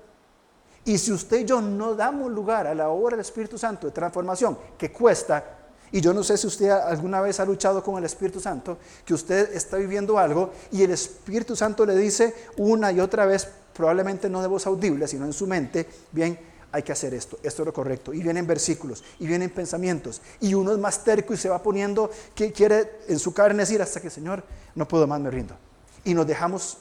[0.83, 3.93] Y si usted y yo no damos lugar a la obra del Espíritu Santo de
[3.93, 5.59] transformación, que cuesta,
[5.91, 9.13] y yo no sé si usted alguna vez ha luchado con el Espíritu Santo, que
[9.13, 14.29] usted está viviendo algo y el Espíritu Santo le dice una y otra vez, probablemente
[14.29, 16.39] no de voz audible, sino en su mente, bien,
[16.71, 18.13] hay que hacer esto, esto es lo correcto.
[18.13, 22.09] Y vienen versículos, y vienen pensamientos, y uno es más terco y se va poniendo
[22.33, 24.43] que quiere en su carne decir hasta que, Señor,
[24.75, 25.55] no puedo más, me rindo.
[26.03, 26.77] Y nos dejamos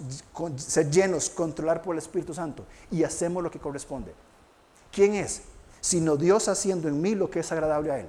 [0.57, 4.14] ser llenos, controlar por el Espíritu Santo, y hacemos lo que corresponde.
[4.92, 5.42] ¿Quién es?
[5.81, 8.09] Sino Dios haciendo en mí lo que es agradable a Él.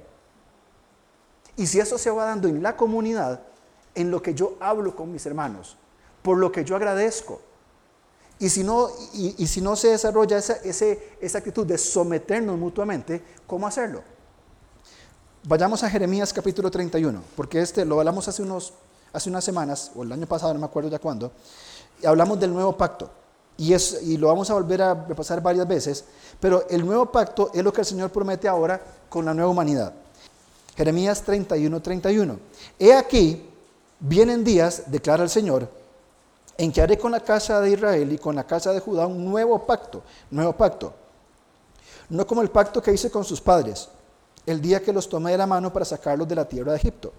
[1.56, 3.40] Y si eso se va dando en la comunidad,
[3.94, 5.76] en lo que yo hablo con mis hermanos,
[6.22, 7.40] por lo que yo agradezco,
[8.42, 14.02] y si no, se desarrolla esa, actitud de someternos mutuamente, ¿cómo hacerlo?
[15.44, 20.26] Vayamos a Jeremías capítulo 31, porque este lo hablamos hace, unas semanas, o el año
[20.26, 21.30] pasado, no me acuerdo ya cuándo,
[22.02, 23.10] y hablamos del nuevo pacto.
[23.56, 26.04] Y lo vamos a volver a repasar varias veces,
[26.40, 29.92] pero el nuevo pacto es lo que el Señor promete ahora con la nueva humanidad.
[30.76, 32.38] Jeremías 31, 31.
[32.78, 33.48] He aquí,
[34.00, 35.68] vienen días, declara el Señor,
[36.56, 39.24] en que haré con la casa de Israel y con la casa de Judá un
[39.24, 40.92] nuevo pacto, nuevo pacto.
[42.08, 43.88] No como el pacto que hice con sus padres,
[44.46, 47.12] el día que los tomé de la mano para sacarlos de la tierra de Egipto.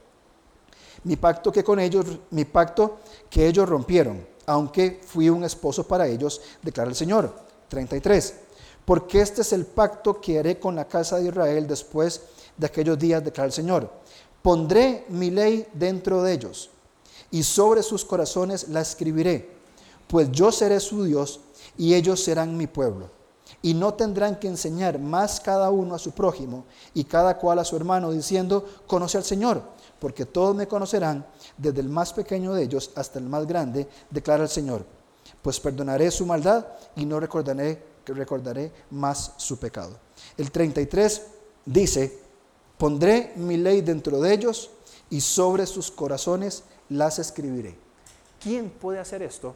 [1.04, 6.08] Mi pacto que con ellos, mi pacto que ellos rompieron, aunque fui un esposo para
[6.08, 7.34] ellos, declara el Señor.
[7.74, 8.36] 33.
[8.86, 12.22] Porque este es el pacto que haré con la casa de Israel después
[12.58, 13.90] de aquellos días, declara el Señor.
[14.42, 16.70] Pondré mi ley dentro de ellos
[17.34, 19.50] y sobre sus corazones la escribiré,
[20.08, 21.40] pues yo seré su Dios
[21.78, 23.10] y ellos serán mi pueblo.
[23.62, 27.66] Y no tendrán que enseñar más cada uno a su prójimo y cada cual a
[27.66, 29.64] su hermano, diciendo, conoce al Señor,
[30.00, 31.26] porque todos me conocerán,
[31.58, 34.86] desde el más pequeño de ellos hasta el más grande, declara el Señor.
[35.42, 39.98] Pues perdonaré su maldad y no recordaré, recordaré más su pecado.
[40.38, 41.22] El 33
[41.66, 42.23] dice,
[42.78, 44.72] pondré mi ley dentro de ellos
[45.10, 47.76] y sobre sus corazones las escribiré.
[48.42, 49.56] ¿Quién puede hacer esto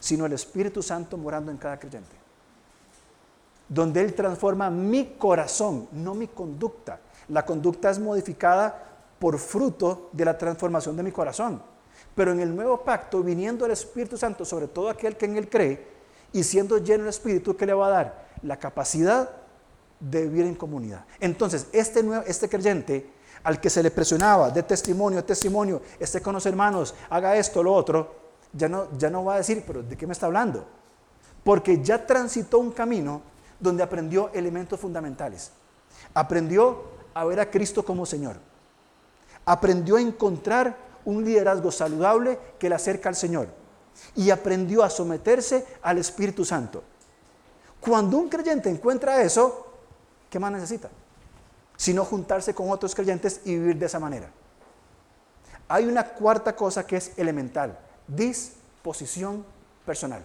[0.00, 2.16] sino el Espíritu Santo morando en cada creyente?
[3.68, 7.00] Donde Él transforma mi corazón, no mi conducta.
[7.28, 8.84] La conducta es modificada
[9.18, 11.60] por fruto de la transformación de mi corazón.
[12.14, 15.48] Pero en el nuevo pacto, viniendo el Espíritu Santo sobre todo aquel que en Él
[15.48, 15.86] cree
[16.32, 18.28] y siendo lleno del Espíritu, ¿qué le va a dar?
[18.42, 19.30] La capacidad
[20.00, 21.04] de vivir en comunidad.
[21.20, 23.10] Entonces, este, nuevo, este creyente
[23.42, 27.72] al que se le presionaba de testimonio, testimonio, esté con los hermanos, haga esto, lo
[27.72, 28.14] otro,
[28.52, 30.66] ya no, ya no va a decir, pero ¿de qué me está hablando?
[31.44, 33.22] Porque ya transitó un camino
[33.60, 35.50] donde aprendió elementos fundamentales.
[36.14, 36.84] Aprendió
[37.14, 38.36] a ver a Cristo como Señor.
[39.44, 43.48] Aprendió a encontrar un liderazgo saludable que le acerca al Señor.
[44.14, 46.82] Y aprendió a someterse al Espíritu Santo.
[47.80, 49.67] Cuando un creyente encuentra eso,
[50.30, 50.88] ¿qué más necesita?
[51.76, 54.30] Sino juntarse con otros creyentes y vivir de esa manera.
[55.68, 59.44] Hay una cuarta cosa que es elemental, disposición
[59.84, 60.24] personal.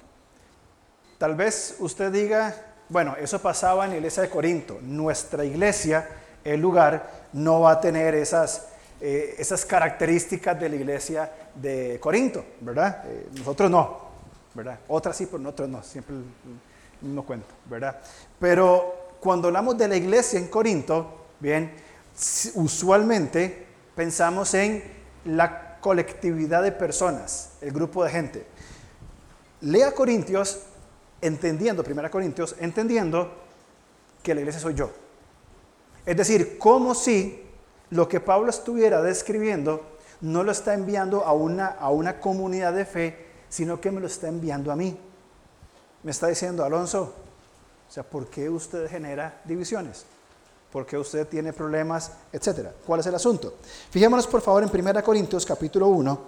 [1.17, 2.55] Tal vez usted diga,
[2.89, 4.79] bueno, eso pasaba en la iglesia de Corinto.
[4.81, 6.07] Nuestra iglesia,
[6.43, 8.67] el lugar, no va a tener esas,
[9.01, 13.03] eh, esas características de la iglesia de Corinto, ¿verdad?
[13.05, 13.99] Eh, nosotros no,
[14.53, 14.79] ¿verdad?
[14.87, 17.99] Otras sí, pero nosotros no, siempre el cuento, ¿verdad?
[18.39, 21.71] Pero cuando hablamos de la iglesia en Corinto, bien,
[22.55, 24.83] usualmente pensamos en
[25.23, 28.45] la colectividad de personas, el grupo de gente.
[29.61, 30.63] Lea Corintios
[31.21, 33.31] entendiendo, 1 Corintios, entendiendo
[34.21, 34.91] que la iglesia soy yo.
[36.05, 37.45] Es decir, como si
[37.91, 42.83] lo que Pablo estuviera describiendo no lo está enviando a una, a una comunidad de
[42.83, 44.97] fe, sino que me lo está enviando a mí.
[46.03, 47.22] Me está diciendo, Alonso,
[47.93, 50.03] o sea, ¿por qué usted genera divisiones?
[50.71, 52.73] ¿Por qué usted tiene problemas, etcétera?
[52.87, 53.53] ¿Cuál es el asunto?
[53.91, 56.19] Fijémonos por favor en 1 Corintios capítulo 1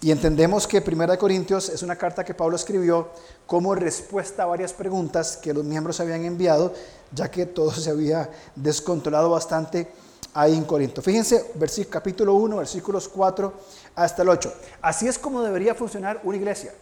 [0.00, 3.10] y entendemos que 1 Corintios es una carta que Pablo escribió
[3.46, 6.72] como respuesta a varias preguntas que los miembros habían enviado,
[7.12, 9.92] ya que todo se había descontrolado bastante
[10.32, 11.02] ahí en Corinto.
[11.02, 11.52] Fíjense,
[11.90, 13.52] capítulo 1, versículos 4
[13.94, 14.54] hasta el 8.
[14.80, 16.72] Así es como debería funcionar una iglesia.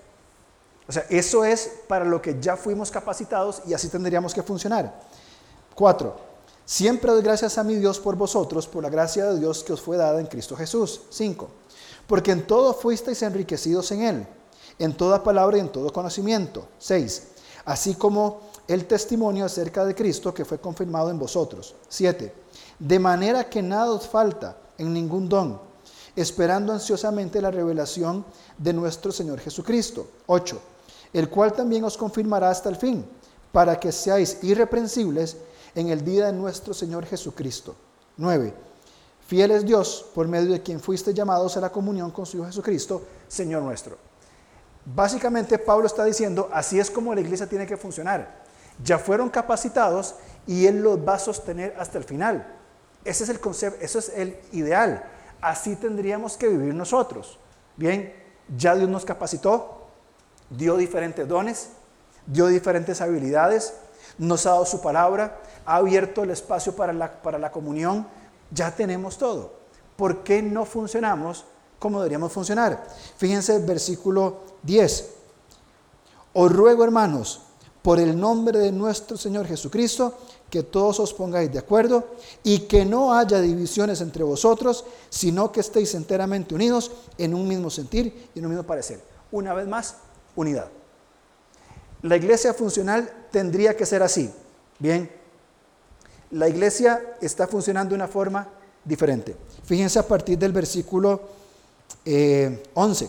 [0.86, 5.00] O sea, eso es para lo que ya fuimos capacitados y así tendríamos que funcionar.
[5.74, 6.16] Cuatro,
[6.64, 9.80] siempre doy gracias a mi Dios por vosotros, por la gracia de Dios que os
[9.80, 11.00] fue dada en Cristo Jesús.
[11.10, 11.48] Cinco,
[12.06, 14.26] porque en todo fuisteis enriquecidos en Él,
[14.78, 16.68] en toda palabra y en todo conocimiento.
[16.78, 17.28] Seis,
[17.64, 21.74] así como el testimonio acerca de Cristo que fue confirmado en vosotros.
[21.88, 22.34] Siete,
[22.78, 25.60] de manera que nada os falta en ningún don,
[26.14, 28.24] esperando ansiosamente la revelación
[28.58, 30.06] de nuestro Señor Jesucristo.
[30.26, 30.60] Ocho,
[31.14, 33.06] el cual también os confirmará hasta el fin,
[33.52, 35.38] para que seáis irreprensibles
[35.74, 37.74] en el día de nuestro Señor Jesucristo.
[38.18, 38.52] 9.
[39.26, 42.46] Fiel es Dios, por medio de quien fuiste llamados a la comunión con su Hijo
[42.46, 43.96] Jesucristo, Señor nuestro.
[44.84, 48.44] Básicamente Pablo está diciendo, así es como la iglesia tiene que funcionar.
[48.82, 52.46] Ya fueron capacitados y Él los va a sostener hasta el final.
[53.04, 55.04] Ese es el concepto, eso es el ideal.
[55.40, 57.38] Así tendríamos que vivir nosotros.
[57.76, 58.12] Bien,
[58.56, 59.73] ya Dios nos capacitó,
[60.56, 61.68] dio diferentes dones,
[62.26, 63.74] dio diferentes habilidades,
[64.18, 68.06] nos ha dado su palabra, ha abierto el espacio para la, para la comunión,
[68.50, 69.52] ya tenemos todo.
[69.96, 71.44] ¿Por qué no funcionamos
[71.78, 72.86] como deberíamos funcionar?
[73.16, 75.10] Fíjense el versículo 10.
[76.32, 77.42] Os ruego, hermanos,
[77.82, 80.14] por el nombre de nuestro Señor Jesucristo,
[80.48, 82.04] que todos os pongáis de acuerdo
[82.42, 87.70] y que no haya divisiones entre vosotros, sino que estéis enteramente unidos en un mismo
[87.70, 89.02] sentir y en un mismo parecer.
[89.32, 89.96] Una vez más,
[90.36, 90.68] unidad.
[92.02, 94.30] La iglesia funcional tendría que ser así.
[94.78, 95.10] Bien,
[96.30, 98.48] la iglesia está funcionando de una forma
[98.84, 99.36] diferente.
[99.64, 101.20] Fíjense a partir del versículo
[102.04, 103.04] 11.
[103.04, 103.08] Eh,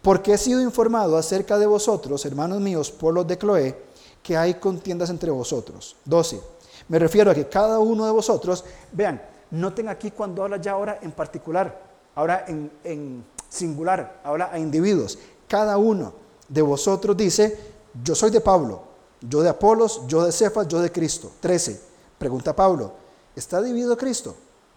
[0.00, 3.76] Porque he sido informado acerca de vosotros, hermanos míos, por los de Cloé,
[4.22, 5.96] que hay contiendas entre vosotros.
[6.04, 6.40] 12.
[6.88, 10.98] Me refiero a que cada uno de vosotros, vean, noten aquí cuando habla ya ahora
[11.02, 11.82] en particular,
[12.14, 15.18] ahora en singular, habla a individuos.
[15.48, 16.12] Cada uno
[16.48, 17.58] de vosotros dice,
[18.04, 18.82] yo soy de Pablo,
[19.20, 21.30] yo de Apolos, yo de Cefas, yo de Cristo.
[21.40, 21.80] 13.
[22.18, 22.92] Pregunta Pablo,
[23.34, 24.34] ¿está dividido Cristo?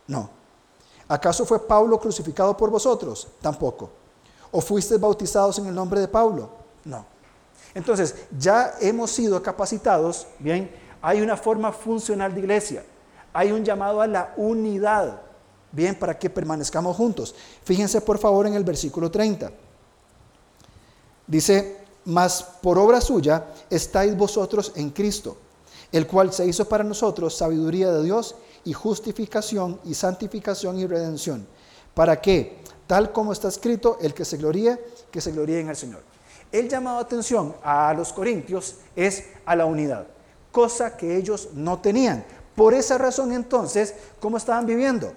[0.07, 0.29] No.
[1.07, 3.27] ¿Acaso fue Pablo crucificado por vosotros?
[3.41, 3.89] Tampoco.
[4.51, 6.49] ¿O fuisteis bautizados en el nombre de Pablo?
[6.86, 7.05] No.
[7.73, 12.84] Entonces, ya hemos sido capacitados, bien, hay una forma funcional de iglesia,
[13.34, 15.21] hay un llamado a la unidad,
[15.71, 17.34] bien, para que permanezcamos juntos.
[17.63, 19.51] Fíjense por favor en el versículo 30.
[21.32, 25.38] Dice, mas por obra suya estáis vosotros en Cristo,
[25.94, 31.48] el cual se hizo para nosotros sabiduría de Dios y justificación y santificación y redención.
[31.94, 32.60] ¿Para que,
[32.91, 34.78] Tal como está escrito, el que se gloríe,
[35.10, 36.02] que se gloríe en el Señor.
[36.52, 40.08] El llamado atención a los corintios es a la unidad,
[40.52, 42.26] cosa que ellos no tenían.
[42.54, 45.13] Por esa razón entonces, ¿cómo estaban viviendo?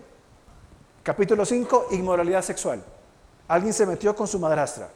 [1.02, 2.80] Capítulo 5, inmoralidad sexual.
[3.48, 4.88] Alguien se metió con su madrastra.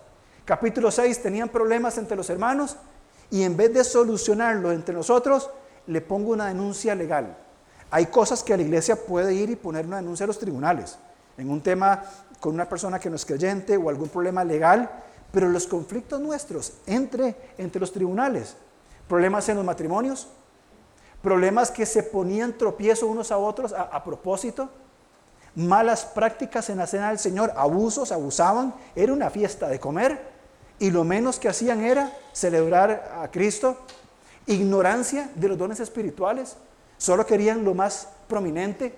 [0.48, 2.78] Capítulo 6, tenían problemas entre los hermanos
[3.30, 5.50] y en vez de solucionarlo entre nosotros,
[5.86, 7.36] le pongo una denuncia legal.
[7.90, 10.98] Hay cosas que la iglesia puede ir y poner una denuncia a los tribunales.
[11.36, 12.02] En un tema
[12.40, 14.90] con una persona que no es creyente o algún problema legal,
[15.30, 18.56] pero los conflictos nuestros entre, entre los tribunales,
[19.06, 20.28] problemas en los matrimonios,
[21.20, 24.70] problemas que se ponían tropiezo unos a otros a, a propósito,
[25.54, 30.27] malas prácticas en la cena del Señor, abusos, abusaban, era una fiesta de comer
[30.78, 33.78] y lo menos que hacían era celebrar a Cristo,
[34.46, 36.56] ignorancia de los dones espirituales,
[36.98, 38.92] Solo querían lo más prominente.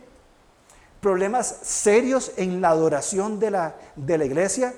[1.00, 4.74] Problemas serios en la adoración de la, de la iglesia.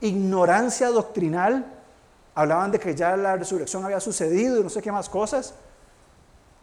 [0.00, 1.66] Ignorancia doctrinal.
[2.36, 5.54] Hablaban de que ya la resurrección había sucedido y no sé qué más cosas.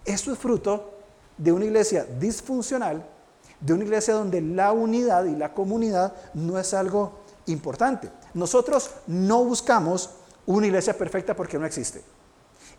[0.05, 0.93] Esto es fruto
[1.37, 3.03] de una iglesia disfuncional,
[3.59, 8.09] de una iglesia donde la unidad y la comunidad no es algo importante.
[8.33, 10.09] Nosotros no buscamos
[10.45, 12.01] una iglesia perfecta porque no existe.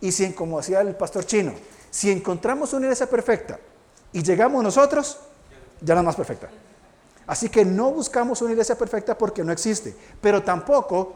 [0.00, 1.52] Y si, como decía el pastor chino,
[1.90, 3.58] si encontramos una iglesia perfecta
[4.12, 5.18] y llegamos nosotros,
[5.80, 6.48] ya la más perfecta.
[7.26, 11.14] Así que no buscamos una iglesia perfecta porque no existe, pero tampoco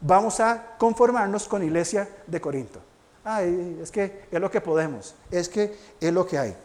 [0.00, 2.80] vamos a conformarnos con iglesia de Corinto.
[3.24, 6.56] Ay, es que es lo que podemos, es que es lo que hay.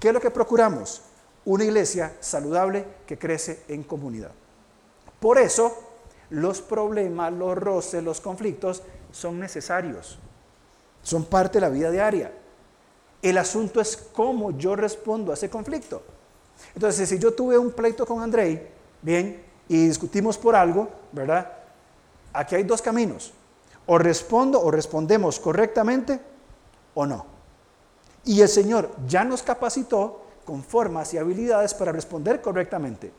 [0.00, 1.02] ¿Qué es lo que procuramos?
[1.44, 4.32] Una iglesia saludable que crece en comunidad.
[5.20, 5.76] Por eso,
[6.30, 10.18] los problemas, los roces, los conflictos son necesarios,
[11.02, 12.32] son parte de la vida diaria.
[13.22, 16.02] El asunto es cómo yo respondo a ese conflicto.
[16.74, 18.68] Entonces, si yo tuve un pleito con Andrei,
[19.02, 21.52] bien, y discutimos por algo, ¿verdad?
[22.32, 23.32] Aquí hay dos caminos.
[23.86, 26.20] O respondo o respondemos correctamente
[26.94, 27.26] o no.
[28.24, 33.12] Y el Señor ya nos capacitó con formas y habilidades para responder correctamente.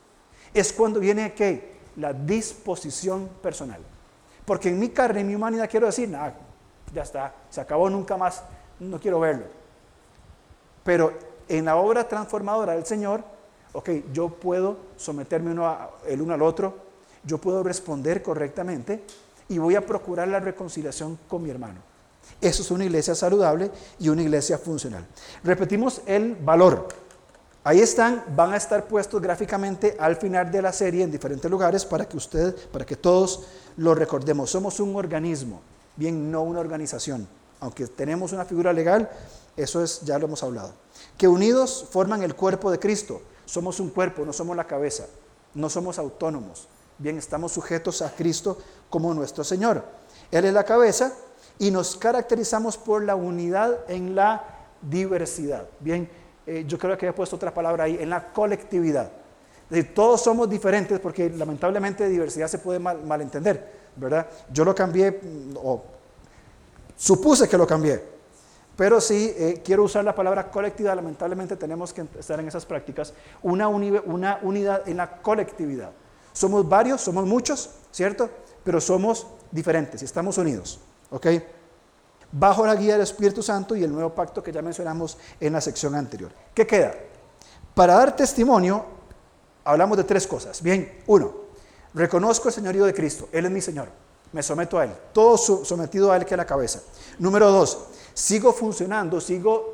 [0.54, 3.82] Es cuando viene que la disposición personal.
[4.46, 6.34] Porque en mi carne, en mi humanidad quiero decir, nada,
[6.94, 8.44] ya está, se acabó nunca más,
[8.80, 9.46] no quiero verlo.
[10.84, 11.12] Pero
[11.50, 13.24] en la obra transformadora del Señor,
[13.74, 16.78] ok, yo puedo someterme uno el uno al otro,
[17.24, 19.04] yo puedo responder correctamente
[19.50, 21.80] y voy a procurar la reconciliación con mi hermano.
[22.40, 25.06] Eso es una iglesia saludable y una iglesia funcional.
[25.44, 26.88] Repetimos el valor.
[27.68, 31.84] Ahí están, van a estar puestos gráficamente al final de la serie en diferentes lugares
[31.84, 33.44] para que usted, para que todos
[33.76, 34.50] lo recordemos.
[34.50, 35.60] Somos un organismo,
[35.98, 37.28] bien, no una organización.
[37.60, 39.10] Aunque tenemos una figura legal,
[39.58, 40.72] eso es, ya lo hemos hablado.
[41.18, 43.22] Que unidos forman el cuerpo de Cristo.
[43.44, 45.04] Somos un cuerpo, no somos la cabeza.
[45.54, 46.70] No somos autónomos.
[46.98, 49.84] Bien, estamos sujetos a Cristo como nuestro Señor.
[50.32, 51.12] Él es la cabeza
[51.60, 55.68] y nos caracterizamos por la unidad en la diversidad.
[55.82, 56.10] Bien,
[56.48, 59.12] eh, yo creo que he puesto otra palabra ahí, en la colectividad.
[59.94, 64.26] Todos somos diferentes porque lamentablemente diversidad se puede mal, malentender, ¿verdad?
[64.52, 65.84] Yo lo cambié, mm, o
[66.96, 68.02] supuse que lo cambié,
[68.78, 73.14] pero sí, eh, quiero usar la palabra colectividad, lamentablemente tenemos que estar en esas prácticas,
[73.42, 75.92] una, una unidad en la colectividad.
[76.32, 78.30] Somos varios, somos muchos, ¿cierto?
[78.64, 80.80] Pero somos diferentes y estamos unidos,
[81.10, 81.28] ¿ok?
[82.40, 85.62] Bajo la guía del Espíritu Santo y el nuevo pacto que ya mencionamos en la
[85.62, 86.32] sección anterior.
[86.54, 86.94] ¿Qué queda?
[87.74, 88.86] Para dar testimonio,
[89.64, 90.62] hablamos de tres cosas.
[90.62, 91.34] Bien, uno,
[91.96, 93.90] reconozco el señorío de Cristo, Él es mi Señor,
[94.34, 96.82] me someto a Él, todo sometido a Él que es la cabeza.
[97.18, 99.74] Número dos, sigo funcionando, sigo,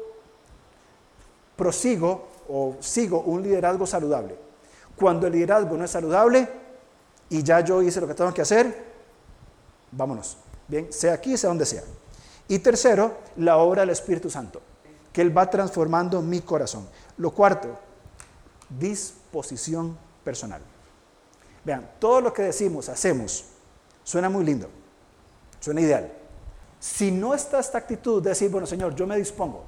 [1.57, 4.37] prosigo o sigo un liderazgo saludable.
[4.95, 6.47] Cuando el liderazgo no es saludable
[7.27, 8.85] y ya yo hice lo que tengo que hacer,
[9.91, 10.37] vámonos.
[10.65, 11.83] Bien, sea aquí, sea donde sea.
[12.47, 14.61] Y tercero, la obra del Espíritu Santo,
[15.11, 16.87] que Él va transformando mi corazón.
[17.17, 17.77] Lo cuarto,
[18.69, 20.61] disposición personal.
[21.63, 23.45] Vean, todo lo que decimos, hacemos,
[24.03, 24.69] suena muy lindo,
[25.59, 26.11] suena ideal.
[26.79, 29.63] Si no está esta actitud de decir, bueno Señor, yo me dispongo,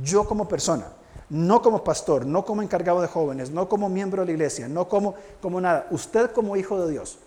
[0.00, 0.86] yo como persona,
[1.28, 4.88] no como pastor, no como encargado de jóvenes, no como miembro de la iglesia, no
[4.88, 7.18] como, como nada, usted como hijo de Dios,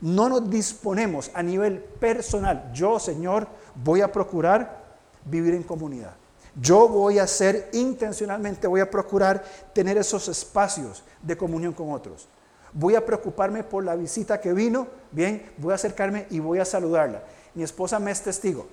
[0.00, 3.46] no nos disponemos a nivel personal, yo Señor
[3.82, 4.84] voy a procurar
[5.24, 6.14] vivir en comunidad.
[6.60, 12.28] Yo voy a hacer intencionalmente, voy a procurar tener esos espacios de comunión con otros.
[12.72, 16.64] Voy a preocuparme por la visita que vino, bien, voy a acercarme y voy a
[16.64, 17.22] saludarla.
[17.54, 18.66] Mi esposa me es testigo.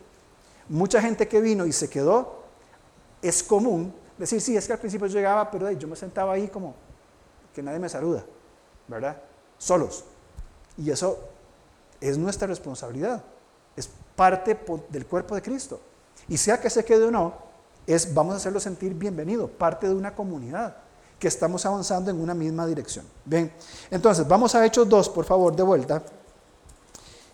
[0.67, 2.43] Mucha gente que vino y se quedó,
[3.21, 6.47] es común decir, sí, es que al principio yo llegaba, pero yo me sentaba ahí
[6.47, 6.73] como
[7.53, 8.25] que nadie me saluda,
[8.87, 9.21] ¿verdad?
[9.57, 10.03] Solos.
[10.77, 11.19] Y eso
[12.01, 13.34] es nuestra responsabilidad, es
[14.15, 14.57] parte
[14.89, 15.79] del cuerpo de Cristo.
[16.27, 17.33] Y sea que se quede o no,
[17.85, 20.75] es vamos a hacerlo sentir bienvenido, parte de una comunidad
[21.19, 23.05] que estamos avanzando en una misma dirección.
[23.23, 23.51] Bien,
[23.91, 26.03] entonces vamos a Hechos 2, por favor, de vuelta.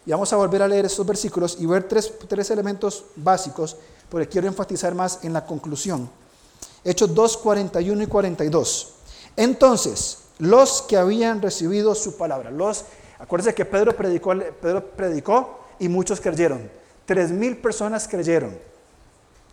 [0.06, 3.78] Y vamos a volver a leer estos versículos y ver tres, tres elementos básicos,
[4.10, 6.10] porque quiero enfatizar más en la conclusión.
[6.84, 8.94] Hechos 2, 41 y 42.
[9.36, 12.86] Entonces, los que habían recibido su palabra, los,
[13.20, 16.70] acuérdense que Pedro predicó, Pedro predicó y muchos creyeron.
[17.06, 18.58] Tres mil personas creyeron.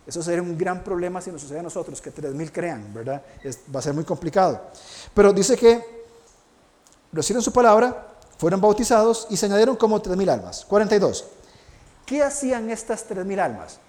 [0.05, 3.21] Eso sería un gran problema si nos sucede a nosotros, que tres mil crean, ¿verdad?
[3.73, 4.61] va a ser muy complicado.
[5.13, 5.83] Pero dice que
[7.11, 8.07] recibieron su palabra,
[8.37, 10.65] fueron bautizados y se añadieron como tres mil almas.
[10.65, 11.25] 42.
[12.05, 13.79] ¿Qué hacían estas tres mil almas?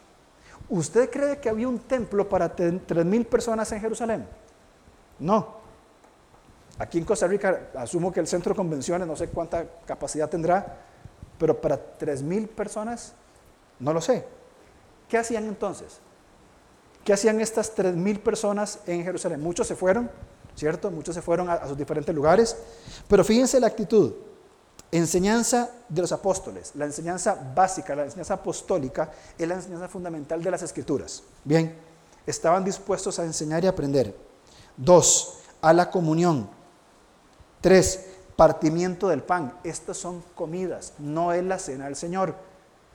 [0.70, 4.26] ¿Usted cree que había un templo para tres mil personas en Jerusalén?
[5.18, 5.61] No.
[6.78, 10.86] Aquí en Costa Rica asumo que el centro de convenciones, no sé cuánta capacidad tendrá,
[11.41, 13.14] pero para tres mil personas,
[13.78, 14.26] no lo sé.
[15.09, 15.99] ¿Qué hacían entonces?
[17.03, 19.41] ¿Qué hacían estas tres mil personas en Jerusalén?
[19.43, 20.11] Muchos se fueron,
[20.55, 20.91] ¿cierto?
[20.91, 22.55] Muchos se fueron a sus diferentes lugares,
[23.09, 24.12] pero fíjense la actitud.
[24.93, 30.51] Enseñanza de los apóstoles, la enseñanza básica, la enseñanza apostólica, es la enseñanza fundamental de
[30.51, 31.22] las escrituras.
[31.43, 31.74] Bien,
[32.26, 34.14] estaban dispuestos a enseñar y aprender.
[34.76, 36.51] Dos, a la comunión.
[37.62, 38.09] Tres,
[38.41, 39.53] partimiento del pan.
[39.64, 42.34] Estas son comidas, no es la cena del Señor.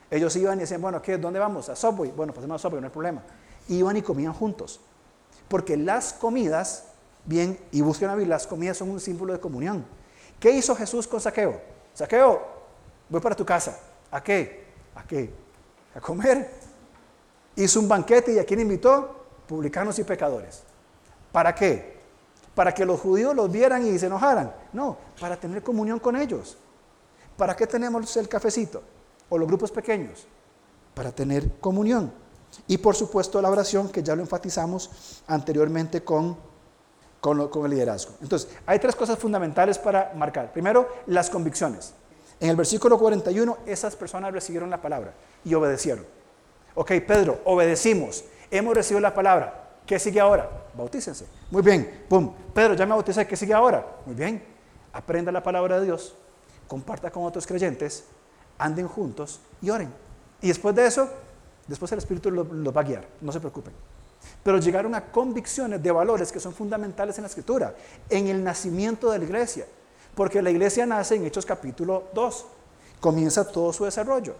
[0.10, 1.20] Ellos iban y decían, bueno, ¿qué?
[1.20, 1.70] ¿Dónde vamos?
[1.70, 2.10] A Subway.
[2.10, 3.22] Bueno, pasemos a Subway, no hay problema.
[3.68, 4.80] Iban y comían juntos.
[5.48, 6.86] Porque las comidas,
[7.26, 9.86] bien, y busquen a ver, las comidas son un símbolo de comunión.
[10.40, 11.62] ¿Qué hizo Jesús con Saqueo?
[11.94, 12.42] Saqueo,
[13.08, 13.78] voy para tu casa.
[14.10, 14.66] ¿A qué?
[14.96, 15.32] ¿A qué?
[15.94, 16.50] A comer.
[17.56, 19.28] Hizo un banquete y a quién invitó?
[19.48, 20.64] Publicanos y pecadores.
[21.32, 21.95] ¿Para qué?
[22.56, 24.54] Para que los judíos los vieran y se enojaran.
[24.74, 26.58] No, para tener comunión con ellos.
[27.38, 28.82] ¿Para qué tenemos el cafecito?
[29.30, 30.26] O los grupos pequeños.
[30.94, 32.12] Para tener comunión.
[32.68, 36.38] Y por supuesto la oración, que ya lo enfatizamos anteriormente con
[37.34, 38.14] con, el liderazgo.
[38.22, 40.54] Entonces, hay tres cosas fundamentales para marcar.
[40.54, 41.94] Primero, las convicciones.
[42.40, 46.06] En el versículo 41, esas personas recibieron la palabra y obedecieron.
[46.76, 49.65] Ok, Pedro, obedecimos, hemos recibido la palabra.
[49.86, 50.50] ¿Qué sigue ahora?
[50.74, 51.26] Bautícense.
[51.52, 52.34] Muy bien, pum.
[52.54, 53.86] Pedro, ya me bauticé, ¿qué sigue ahora?
[54.06, 54.44] Muy bien.
[54.94, 56.16] Aprenda la palabra de Dios,
[56.68, 58.06] comparta con otros creyentes,
[58.58, 59.94] anden juntos y oren.
[60.42, 61.10] Y después de eso,
[61.68, 63.74] después el Espíritu los va a guiar, no se preocupen
[64.44, 67.76] pero llegaron a convicciones de valores que son fundamentales en la escritura,
[68.10, 69.66] en el nacimiento de la iglesia,
[70.14, 72.46] porque la iglesia nace en Hechos capítulo 2,
[73.00, 74.36] comienza todo su desarrollo.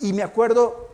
[0.00, 0.88] Y me acuerdo,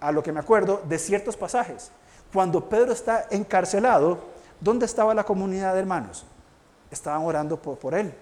[0.00, 1.90] a lo que me acuerdo, de ciertos pasajes.
[2.32, 4.18] Cuando Pedro está encarcelado,
[4.60, 6.24] ¿dónde estaba la comunidad de hermanos?
[6.90, 8.14] Estaban orando por, él.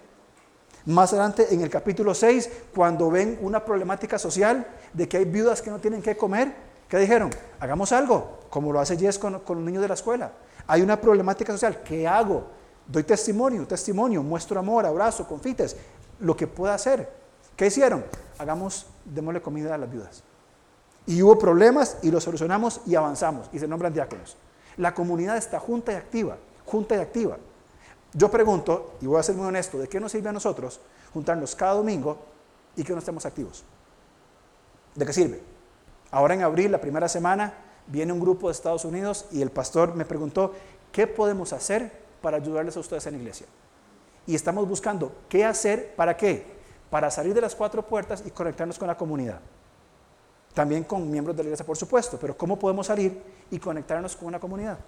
[0.86, 5.62] Más adelante, en el capítulo 6, cuando ven una problemática social de que hay viudas
[5.62, 6.54] que no tienen que comer,
[6.88, 7.30] ¿qué dijeron?
[7.60, 10.32] Hagamos algo como lo hace Jess con, los niños de la escuela.
[10.66, 11.82] Hay una problemática social.
[11.82, 12.48] ¿Qué hago?
[12.86, 15.76] Doy testimonio, testimonio, muestro amor, abrazo, confites,
[16.18, 17.08] lo que pueda hacer.
[17.54, 18.04] ¿Qué hicieron?
[18.38, 20.24] Hagamos, démosle comida a las viudas.
[21.06, 24.36] Y hubo problemas y los solucionamos y avanzamos y se nombran diáconos.
[24.76, 26.36] La comunidad está junta y activa,
[26.66, 27.36] junta y activa.
[28.12, 30.80] Yo pregunto, y voy a ser muy honesto, ¿de qué nos sirve a nosotros
[31.12, 32.18] juntarnos cada domingo
[32.76, 33.64] y que no estemos activos?
[34.94, 35.40] ¿De qué sirve?
[36.10, 37.54] Ahora en abril, la primera semana,
[37.86, 40.54] viene un grupo de Estados Unidos y el pastor me preguntó,
[40.92, 43.46] ¿qué podemos hacer para ayudarles a ustedes en la iglesia?
[44.26, 46.46] Y estamos buscando qué hacer, ¿para qué?
[46.90, 49.40] Para salir de las cuatro puertas y conectarnos con la comunidad.
[50.54, 54.28] También con miembros de la iglesia, por supuesto, pero ¿cómo podemos salir y conectarnos con
[54.28, 54.78] una comunidad?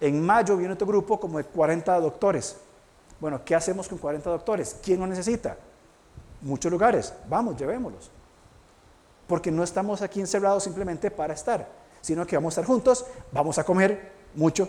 [0.00, 2.56] En mayo viene otro grupo como de 40 doctores.
[3.20, 4.76] Bueno, ¿qué hacemos con 40 doctores?
[4.82, 5.56] ¿Quién lo necesita?
[6.40, 7.12] Muchos lugares.
[7.28, 8.10] Vamos, llevémoslos.
[9.28, 13.56] Porque no estamos aquí encerrados simplemente para estar sino que vamos a estar juntos, vamos
[13.58, 14.68] a comer mucho,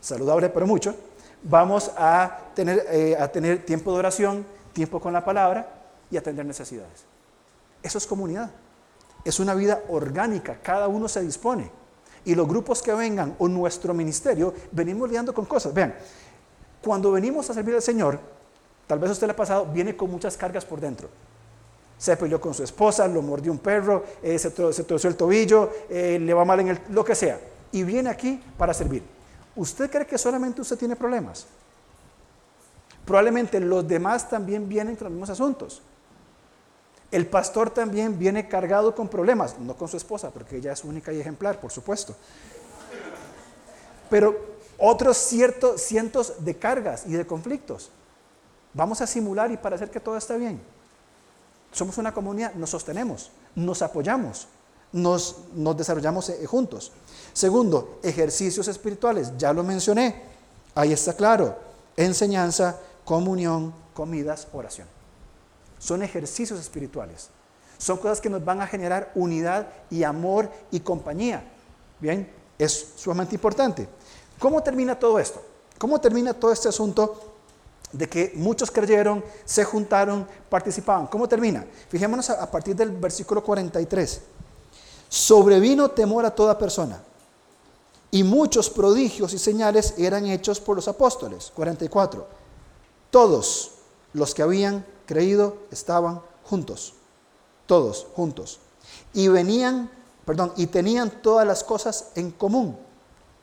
[0.00, 0.94] saludable pero mucho,
[1.42, 5.68] vamos a tener, eh, a tener tiempo de oración, tiempo con la palabra
[6.10, 7.04] y atender necesidades.
[7.82, 8.50] Eso es comunidad.
[9.26, 11.68] Es una vida orgánica, cada uno se dispone.
[12.24, 15.72] y los grupos que vengan o nuestro ministerio, venimos lidiando con cosas.
[15.72, 15.94] Vean,
[16.82, 18.20] cuando venimos a servir al Señor,
[18.86, 21.08] tal vez usted le ha pasado, viene con muchas cargas por dentro.
[21.98, 26.18] Se peleó con su esposa, lo mordió un perro, eh, se, torció el tobillo, eh,
[26.20, 27.40] le va mal en el, lo que sea.
[27.72, 29.02] Y viene aquí para servir.
[29.56, 31.46] ¿Usted cree que solamente usted tiene problemas?
[33.04, 35.82] Probablemente los demás también vienen con los mismos asuntos.
[37.10, 41.12] El pastor también viene cargado con problemas, no con su esposa, porque ella es única
[41.12, 42.16] y ejemplar, por supuesto.
[44.10, 47.90] Pero otros ciertos cientos de cargas y de conflictos.
[48.74, 50.60] Vamos a simular y para hacer que todo esté bien.
[51.72, 54.48] Somos una comunidad, nos sostenemos, nos apoyamos,
[54.92, 56.92] nos, nos desarrollamos eh, juntos.
[57.32, 60.22] Segundo, ejercicios espirituales, ya lo mencioné,
[60.74, 61.56] ahí está claro,
[61.96, 64.95] enseñanza, comunión, comidas, oración.
[65.78, 67.28] Son ejercicios espirituales.
[67.78, 71.44] Son cosas que nos van a generar unidad y amor y compañía.
[72.00, 73.88] Bien, es sumamente importante.
[74.38, 75.42] ¿Cómo termina todo esto?
[75.78, 77.34] ¿Cómo termina todo este asunto
[77.92, 81.06] de que muchos creyeron, se juntaron, participaban?
[81.06, 81.66] ¿Cómo termina?
[81.88, 84.20] Fijémonos a, partir del versículo 43.
[85.08, 87.00] Sobrevino temor a toda persona
[88.10, 91.52] y muchos prodigios y señales eran hechos por los apóstoles.
[91.54, 92.26] 44.
[93.10, 93.72] Todos
[94.14, 96.94] los que habían creído estaban juntos,
[97.66, 98.60] todos juntos.
[99.14, 99.90] Y venían,
[100.24, 102.76] perdón, y tenían todas las cosas en común,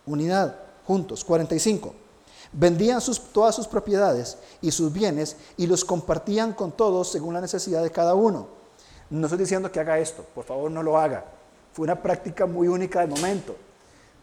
[0.05, 0.55] unidad,
[0.86, 1.24] juntos.
[1.24, 1.93] 45.
[2.51, 7.41] Vendían sus, todas sus propiedades y sus bienes y los compartían con todos según la
[7.41, 8.47] necesidad de cada uno.
[9.09, 11.26] No estoy diciendo que haga esto, por favor no lo haga.
[11.72, 13.55] Fue una práctica muy única del momento.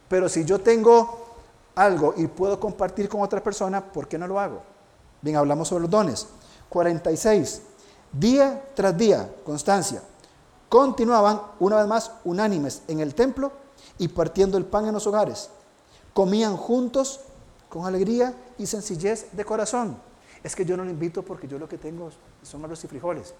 [0.08, 1.26] Pero si yo tengo
[1.74, 4.62] algo y puedo compartir con otra persona, ¿por qué no lo hago?
[5.22, 6.26] Bien, hablamos sobre los dones.
[6.70, 7.62] 46.
[8.12, 10.02] Día tras día, constancia.
[10.68, 13.52] Continuaban una vez más unánimes en el templo
[13.98, 15.50] y partiendo el pan en los hogares.
[16.14, 17.20] Comían juntos
[17.68, 19.96] con alegría y sencillez de corazón.
[20.42, 22.10] Es que yo no lo invito porque yo lo que tengo
[22.42, 23.34] son arroz y frijoles.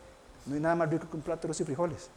[0.47, 2.09] No hay nada más rico que un plato de arroz y frijoles.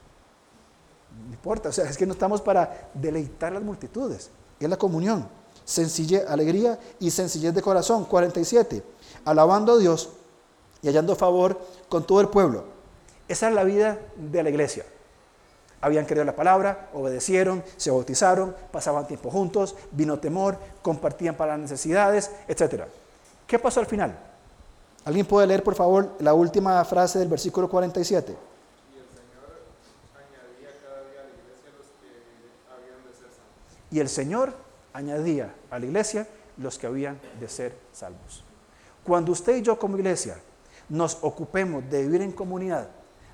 [1.28, 4.30] No importa, o sea, es que no estamos para deleitar las multitudes.
[4.60, 5.28] Es la comunión.
[5.64, 8.06] Sencillez, alegría y sencillez de corazón.
[8.06, 8.84] 47.
[9.26, 10.10] Alabando a Dios
[10.84, 11.60] y hallando favor
[11.90, 12.66] con todo el pueblo.
[13.28, 14.86] Esa es la vida de la iglesia.
[15.82, 21.62] Habían creído la palabra, obedecieron, se bautizaron, pasaban tiempo juntos, vino temor, compartían para las
[21.62, 22.84] necesidades, etc.
[23.48, 24.18] ¿Qué pasó al final?
[25.06, 28.36] ¿Alguien puede leer, por favor, la última frase del versículo 47?
[33.92, 34.54] Y el Señor
[34.94, 36.28] añadía a la iglesia
[36.58, 38.44] los que habían de ser salvos.
[39.04, 40.38] Cuando usted y yo como iglesia
[40.90, 42.88] nos ocupemos de vivir en comunidad,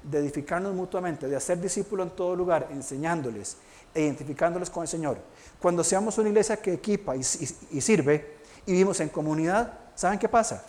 [0.03, 3.57] de edificarnos mutuamente, de hacer discípulos en todo lugar, enseñándoles
[3.93, 5.17] e identificándoles con el Señor.
[5.61, 10.63] Cuando seamos una iglesia que equipa y, sirve y vivimos en comunidad, ¿saben qué pasa?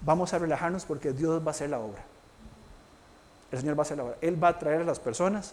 [0.00, 2.02] Vamos a relajarnos porque Dios va a hacer la obra.
[3.50, 4.16] El Señor va a hacer la obra.
[4.20, 5.52] Él va a traer a las personas,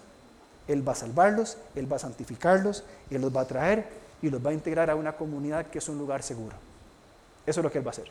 [0.68, 3.88] Él va a salvarlos, Él va a santificarlos, Él los va a traer
[4.22, 6.56] y los va a integrar a una comunidad que es un lugar seguro.
[7.45, 8.10] Eso es lo que Él va a hacer.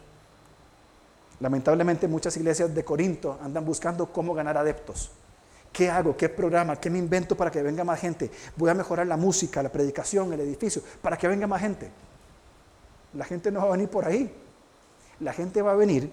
[1.40, 5.10] Lamentablemente muchas iglesias de Corinto andan buscando cómo ganar adeptos.
[5.72, 6.16] ¿Qué hago?
[6.16, 6.76] ¿Qué programa?
[6.76, 8.30] ¿Qué me invento para que venga más gente?
[8.56, 11.90] Voy a mejorar la música, la predicación, el edificio, para que venga más gente.
[13.14, 14.32] La gente no va a venir por ahí.
[15.20, 16.12] La gente va a venir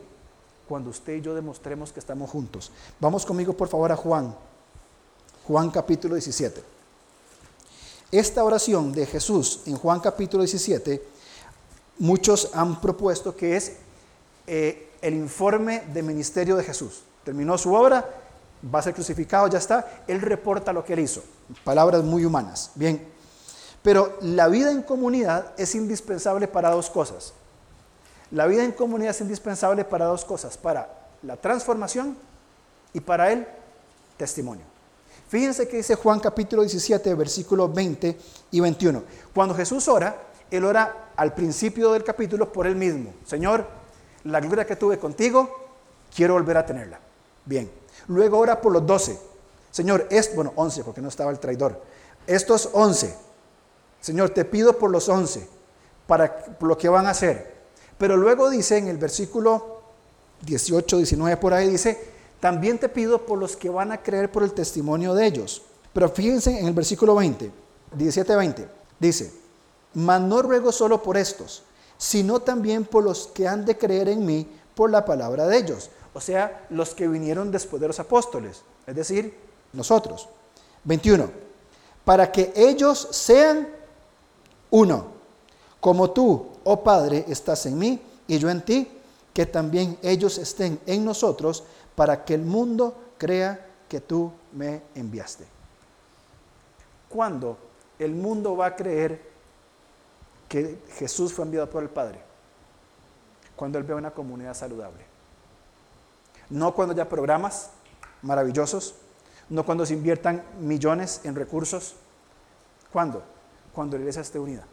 [0.67, 2.71] cuando usted y yo demostremos que estamos juntos.
[2.99, 4.36] Vamos conmigo por favor a Juan.
[5.47, 6.63] Juan capítulo 17.
[8.11, 11.03] Esta oración de Jesús en Juan capítulo 17,
[11.99, 13.73] muchos han propuesto que es
[14.47, 17.03] eh, el informe de ministerio de Jesús.
[17.23, 18.09] Terminó su obra,
[18.73, 20.03] va a ser crucificado, ya está.
[20.07, 21.23] Él reporta lo que él hizo.
[21.63, 22.71] Palabras muy humanas.
[22.73, 23.07] Bien.
[23.83, 27.33] Pero la vida en comunidad es indispensable para dos cosas.
[28.31, 30.57] La vida en comunidad es indispensable para dos cosas.
[30.57, 30.89] Para
[31.21, 32.17] la transformación
[32.91, 33.47] y para el
[34.17, 34.65] testimonio.
[35.27, 38.17] Fíjense que dice Juan capítulo 17, versículos 20
[38.49, 39.03] y 21.
[39.35, 40.15] Cuando Jesús ora,
[40.49, 43.13] Él ora al principio del capítulo por Él mismo.
[43.25, 43.84] Señor,
[44.26, 45.49] la gloria que tuve contigo,
[46.13, 46.99] quiero volver a tenerla.
[47.45, 47.71] Bien.
[48.07, 49.17] Luego ora por los doce.
[49.71, 51.82] Señor, es, bueno, once, porque no estaba el traidor.
[52.28, 53.15] Estos once.
[54.01, 55.47] Señor, te pido por los once,
[56.07, 57.55] para lo que van a hacer.
[57.97, 59.82] Pero luego dice en el versículo
[60.41, 61.99] 18, 19 por ahí, dice,
[62.39, 65.63] también te pido por los que van a creer por el testimonio de ellos.
[65.93, 67.51] Pero fíjense en el versículo 20,
[67.93, 68.67] 17, 20,
[68.99, 69.34] dice,
[69.93, 71.63] mas no ruego solo por estos,
[71.97, 75.89] sino también por los que han de creer en mí por la palabra de ellos.
[76.13, 79.37] O sea, los que vinieron después de los apóstoles, es decir,
[79.73, 80.29] nosotros.
[80.83, 81.29] 21.
[82.03, 83.67] Para que ellos sean
[84.71, 85.07] Uno,
[85.79, 88.87] como tú, oh Padre, estás en mí y yo en ti,
[89.33, 91.63] que también ellos estén en nosotros
[91.95, 95.45] para que el mundo crea que tú me enviaste.
[97.09, 97.57] ¿Cuándo
[97.99, 99.34] el mundo va a creer
[100.47, 102.19] que Jesús fue enviado por el Padre?
[103.55, 105.05] Cuando él ve una comunidad saludable.
[106.49, 107.71] No cuando haya programas
[108.21, 108.95] maravillosos,
[109.49, 111.95] no cuando se inviertan millones en recursos.
[112.91, 113.23] ¿Cuándo?
[113.73, 114.65] Cuando la iglesia esté unida.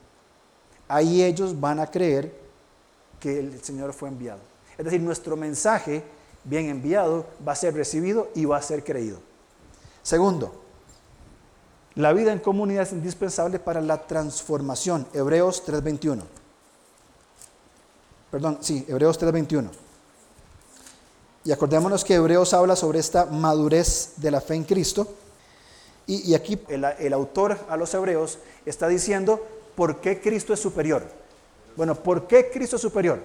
[0.88, 2.34] Ahí ellos van a creer
[3.20, 4.40] que el Señor fue enviado.
[4.76, 6.02] Es decir, nuestro mensaje
[6.44, 9.18] bien enviado va a ser recibido y va a ser creído.
[10.02, 10.61] Segundo,
[11.94, 15.06] la vida en comunidad es indispensable para la transformación.
[15.12, 16.22] Hebreos 3.21.
[18.30, 19.68] Perdón, sí, Hebreos 3.21.
[21.44, 25.06] Y acordémonos que Hebreos habla sobre esta madurez de la fe en Cristo.
[26.06, 29.44] Y, aquí el, el autor a los Hebreos está diciendo
[29.76, 31.04] por qué Cristo es superior.
[31.76, 33.22] Bueno, ¿por qué Cristo es superior?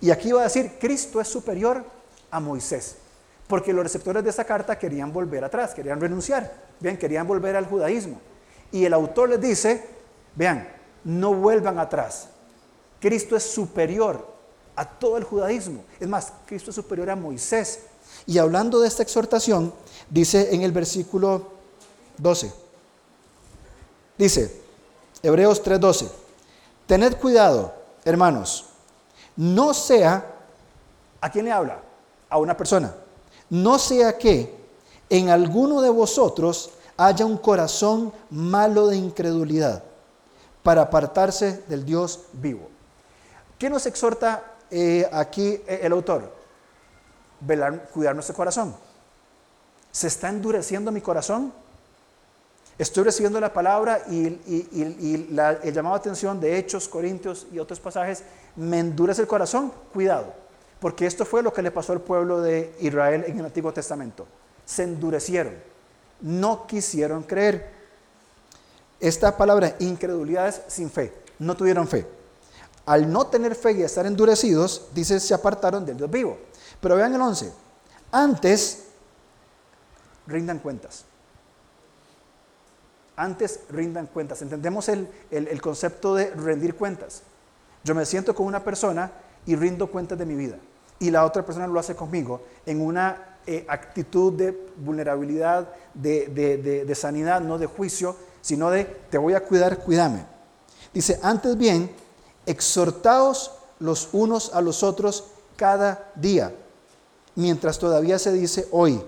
[0.00, 1.84] Y aquí va a decir, Cristo es superior
[2.30, 2.96] a Moisés.
[3.48, 7.66] Porque los receptores de esa carta querían volver atrás, querían renunciar, bien, querían volver al
[7.66, 8.20] judaísmo.
[8.70, 9.88] Y el autor les dice,
[10.36, 10.68] vean,
[11.02, 12.28] no vuelvan atrás.
[13.00, 14.26] Cristo es superior
[14.76, 15.82] a todo el judaísmo.
[15.98, 17.84] Es más, Cristo es superior a Moisés.
[18.26, 19.72] Y hablando de esta exhortación,
[20.10, 21.50] dice en el versículo
[22.18, 22.52] 12,
[24.18, 24.60] dice,
[25.22, 26.10] Hebreos 3:12,
[26.86, 27.72] tened cuidado,
[28.04, 28.66] hermanos,
[29.36, 30.34] no sea,
[31.20, 31.80] ¿a quién le habla?
[32.28, 32.94] A una persona
[33.50, 34.54] no sea que
[35.10, 39.82] en alguno de vosotros haya un corazón malo de incredulidad
[40.62, 42.68] para apartarse del Dios vivo.
[43.58, 46.36] ¿Qué nos exhorta eh, aquí el autor?
[47.40, 48.74] Velar, cuidar nuestro corazón.
[49.90, 51.52] ¿Se está endureciendo mi corazón?
[52.76, 58.22] Estoy recibiendo la palabra y, el llamado de atención de Hechos, Corintios y otros pasajes
[58.54, 59.72] me endurece el corazón.
[59.92, 60.47] Cuidado
[60.80, 64.26] porque esto fue lo que le pasó al pueblo de Israel en el Antiguo Testamento.
[64.64, 65.54] Se endurecieron,
[66.20, 67.70] no quisieron creer.
[69.00, 72.06] Esta palabra incredulidad es sin fe, no tuvieron fe.
[72.86, 76.38] Al no tener fe y estar endurecidos, dice, se apartaron del Dios vivo.
[76.80, 77.52] Pero vean el 11,
[78.12, 78.84] antes
[80.26, 81.04] rindan cuentas.
[83.16, 84.40] Antes rindan cuentas.
[84.42, 87.22] Entendemos el, el concepto de rendir cuentas.
[87.82, 89.10] Yo me siento con una persona
[89.44, 90.56] y rindo cuentas de mi vida.
[91.00, 97.40] Y la otra persona lo hace conmigo en una eh, actitud de vulnerabilidad, de, sanidad,
[97.40, 100.26] no de juicio, sino de te voy a cuidar, cuídame.
[100.92, 101.90] Dice, antes bien,
[102.46, 106.52] exhortaos los unos a los otros cada día,
[107.36, 109.00] mientras todavía se dice hoy,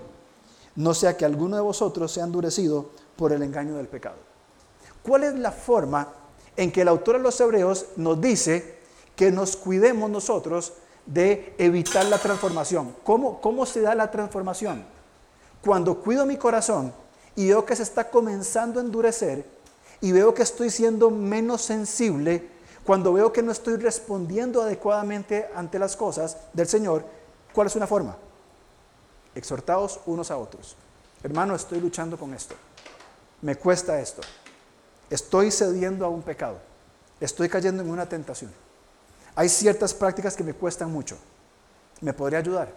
[0.75, 4.17] no sea que alguno de vosotros sea endurecido por el engaño del pecado.
[5.03, 6.07] ¿Cuál es la forma
[6.55, 8.79] en que el autor de los Hebreos nos dice
[9.15, 10.73] que nos cuidemos nosotros
[11.05, 12.95] de evitar la transformación.
[13.03, 14.83] ¿Cómo, ¿Cómo se da la transformación?
[15.63, 16.93] Cuando cuido mi corazón
[17.35, 19.45] y veo que se está comenzando a endurecer
[19.99, 22.49] y veo que estoy siendo menos sensible,
[22.83, 27.05] cuando veo que no estoy respondiendo adecuadamente ante las cosas del Señor,
[27.53, 28.17] ¿cuál es una forma?
[29.35, 30.75] Exhortados unos a otros.
[31.23, 32.55] Hermano, estoy luchando con esto.
[33.41, 34.21] Me cuesta esto.
[35.09, 36.57] Estoy cediendo a un pecado.
[37.19, 38.51] Estoy cayendo en una tentación.
[39.41, 41.17] Hay ciertas prácticas que me cuestan mucho.
[41.99, 42.71] ¿Me podría ayudar?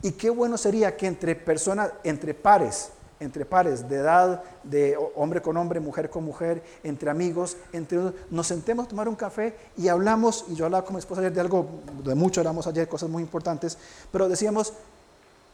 [0.00, 2.88] Y qué bueno sería que entre personas, entre pares,
[3.20, 7.98] entre pares de edad, de hombre con hombre, mujer con mujer, entre amigos, entre
[8.30, 11.34] nos sentemos a tomar un café y hablamos, y yo hablaba con mi esposa ayer
[11.34, 11.68] de algo,
[12.02, 13.76] de mucho hablamos ayer, cosas muy importantes,
[14.10, 14.72] pero decíamos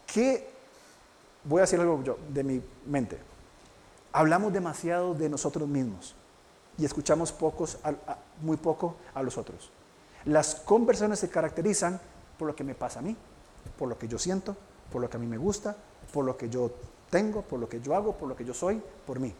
[0.07, 0.51] que,
[1.43, 3.19] voy a decir algo yo, de mi mente,
[4.13, 6.15] hablamos demasiado de nosotros mismos
[6.79, 7.79] y escuchamos pocos,
[8.43, 9.71] muy poco a los otros.
[10.25, 12.01] Las conversaciones se caracterizan
[12.39, 13.17] por lo que me pasa a mí,
[13.79, 14.57] por lo que yo siento,
[14.91, 15.77] por lo que a mí me gusta,
[16.13, 16.71] por lo que yo
[17.11, 19.35] tengo, por lo que yo hago, por lo que yo soy, por mí.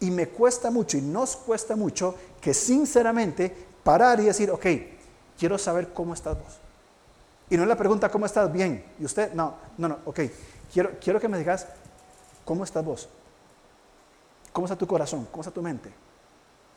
[0.00, 4.66] Y me cuesta mucho y nos cuesta mucho que sinceramente parar y decir, ok,
[5.38, 6.58] quiero saber cómo estás vos.
[7.50, 8.50] Y no es la pregunta, ¿cómo estás?
[8.50, 8.84] Bien.
[8.98, 9.32] ¿Y usted?
[9.34, 10.20] No, no, no, ok.
[10.72, 11.66] Quiero, quiero que me digas,
[12.44, 13.08] ¿cómo estás vos?
[14.52, 15.26] ¿Cómo está tu corazón?
[15.30, 15.90] ¿Cómo está tu mente?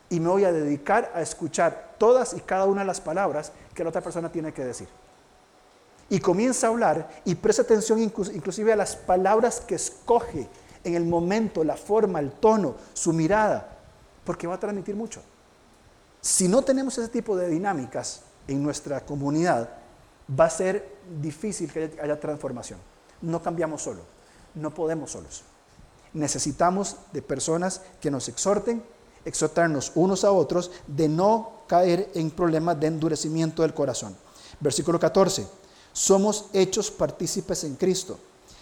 [0.08, 3.82] Y me voy a dedicar a escuchar todas y cada una de las palabras que
[3.82, 4.88] la otra persona tiene que decir.
[6.08, 10.48] Y comienza a hablar y presta atención inclusive a las palabras que escoge
[10.84, 13.76] en el momento, la forma, el tono, su mirada,
[14.24, 15.20] porque va a transmitir mucho.
[16.20, 19.68] Si no tenemos ese tipo de dinámicas en nuestra comunidad,
[20.38, 22.78] va a ser difícil que haya transformación.
[23.20, 24.02] No cambiamos solo,
[24.54, 25.42] no podemos solos
[26.16, 28.82] necesitamos de personas que nos exhorten
[29.24, 34.16] exhortarnos unos a otros de no caer en problemas de endurecimiento del corazón.
[34.60, 35.46] Versículo 14.
[35.92, 38.18] Somos hechos partícipes en Cristo,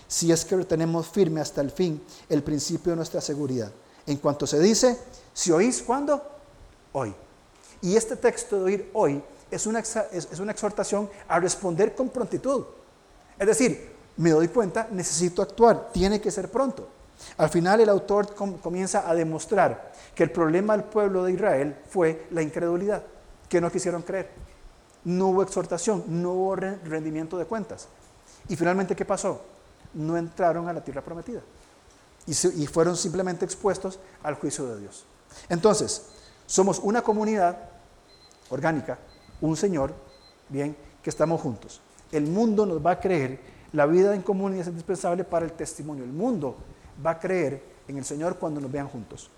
[0.08, 3.70] si es que retenemos firme hasta el fin el principio de nuestra seguridad.
[4.06, 4.98] En cuanto se dice,
[5.32, 6.22] si oís, ¿cuándo?
[6.92, 7.14] Hoy.
[7.82, 12.64] Y este texto de oír hoy es una, es una exhortación a responder con prontitud.
[13.38, 16.88] Es decir, me doy cuenta, necesito actuar, tiene que ser pronto.
[17.36, 22.26] Al final el autor comienza a demostrar que el problema del pueblo de Israel fue
[22.30, 23.02] la incredulidad,
[23.48, 24.30] que no quisieron creer.
[25.04, 27.88] No hubo exhortación, no hubo rendimiento de cuentas.
[28.48, 29.42] Y finalmente, ¿qué pasó?
[29.94, 31.40] No entraron a la tierra prometida.
[32.26, 35.04] Y, fueron simplemente expuestos al juicio de Dios.
[35.48, 36.06] Entonces,
[36.46, 37.58] somos una comunidad
[38.48, 38.98] orgánica,
[39.40, 39.92] un Señor,
[40.48, 41.80] bien, que estamos juntos.
[42.12, 43.40] El mundo nos va a creer,
[43.72, 46.04] la vida en comunidad es indispensable para el testimonio.
[46.04, 46.56] El mundo
[47.04, 49.30] va a creer en el Señor cuando nos vean juntos.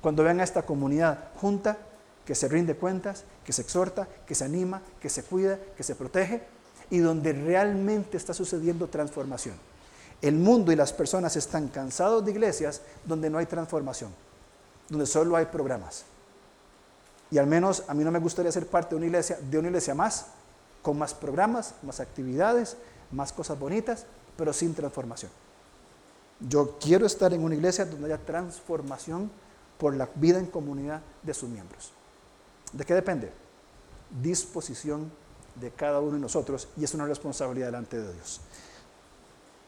[0.00, 1.78] Cuando vean a esta comunidad junta,
[2.24, 5.94] que se rinde cuentas, que se exhorta, que se anima, que se cuida, que se
[5.94, 6.42] protege
[6.90, 9.54] y donde realmente está sucediendo transformación.
[10.22, 14.10] El mundo y las personas están cansados de iglesias donde no hay transformación,
[14.88, 16.04] donde solo hay programas.
[17.30, 19.68] Y al menos a mí no me gustaría ser parte de una iglesia, de una
[19.68, 20.26] iglesia más,
[20.82, 22.76] con más programas, más actividades,
[23.10, 24.06] más cosas bonitas,
[24.36, 25.30] pero sin transformación.
[26.48, 29.30] Yo quiero estar en una iglesia donde haya transformación
[29.78, 31.92] por la vida en comunidad de sus miembros.
[32.72, 33.32] ¿De qué depende?
[34.22, 35.10] Disposición
[35.54, 38.40] de cada uno de nosotros y es una responsabilidad delante de Dios.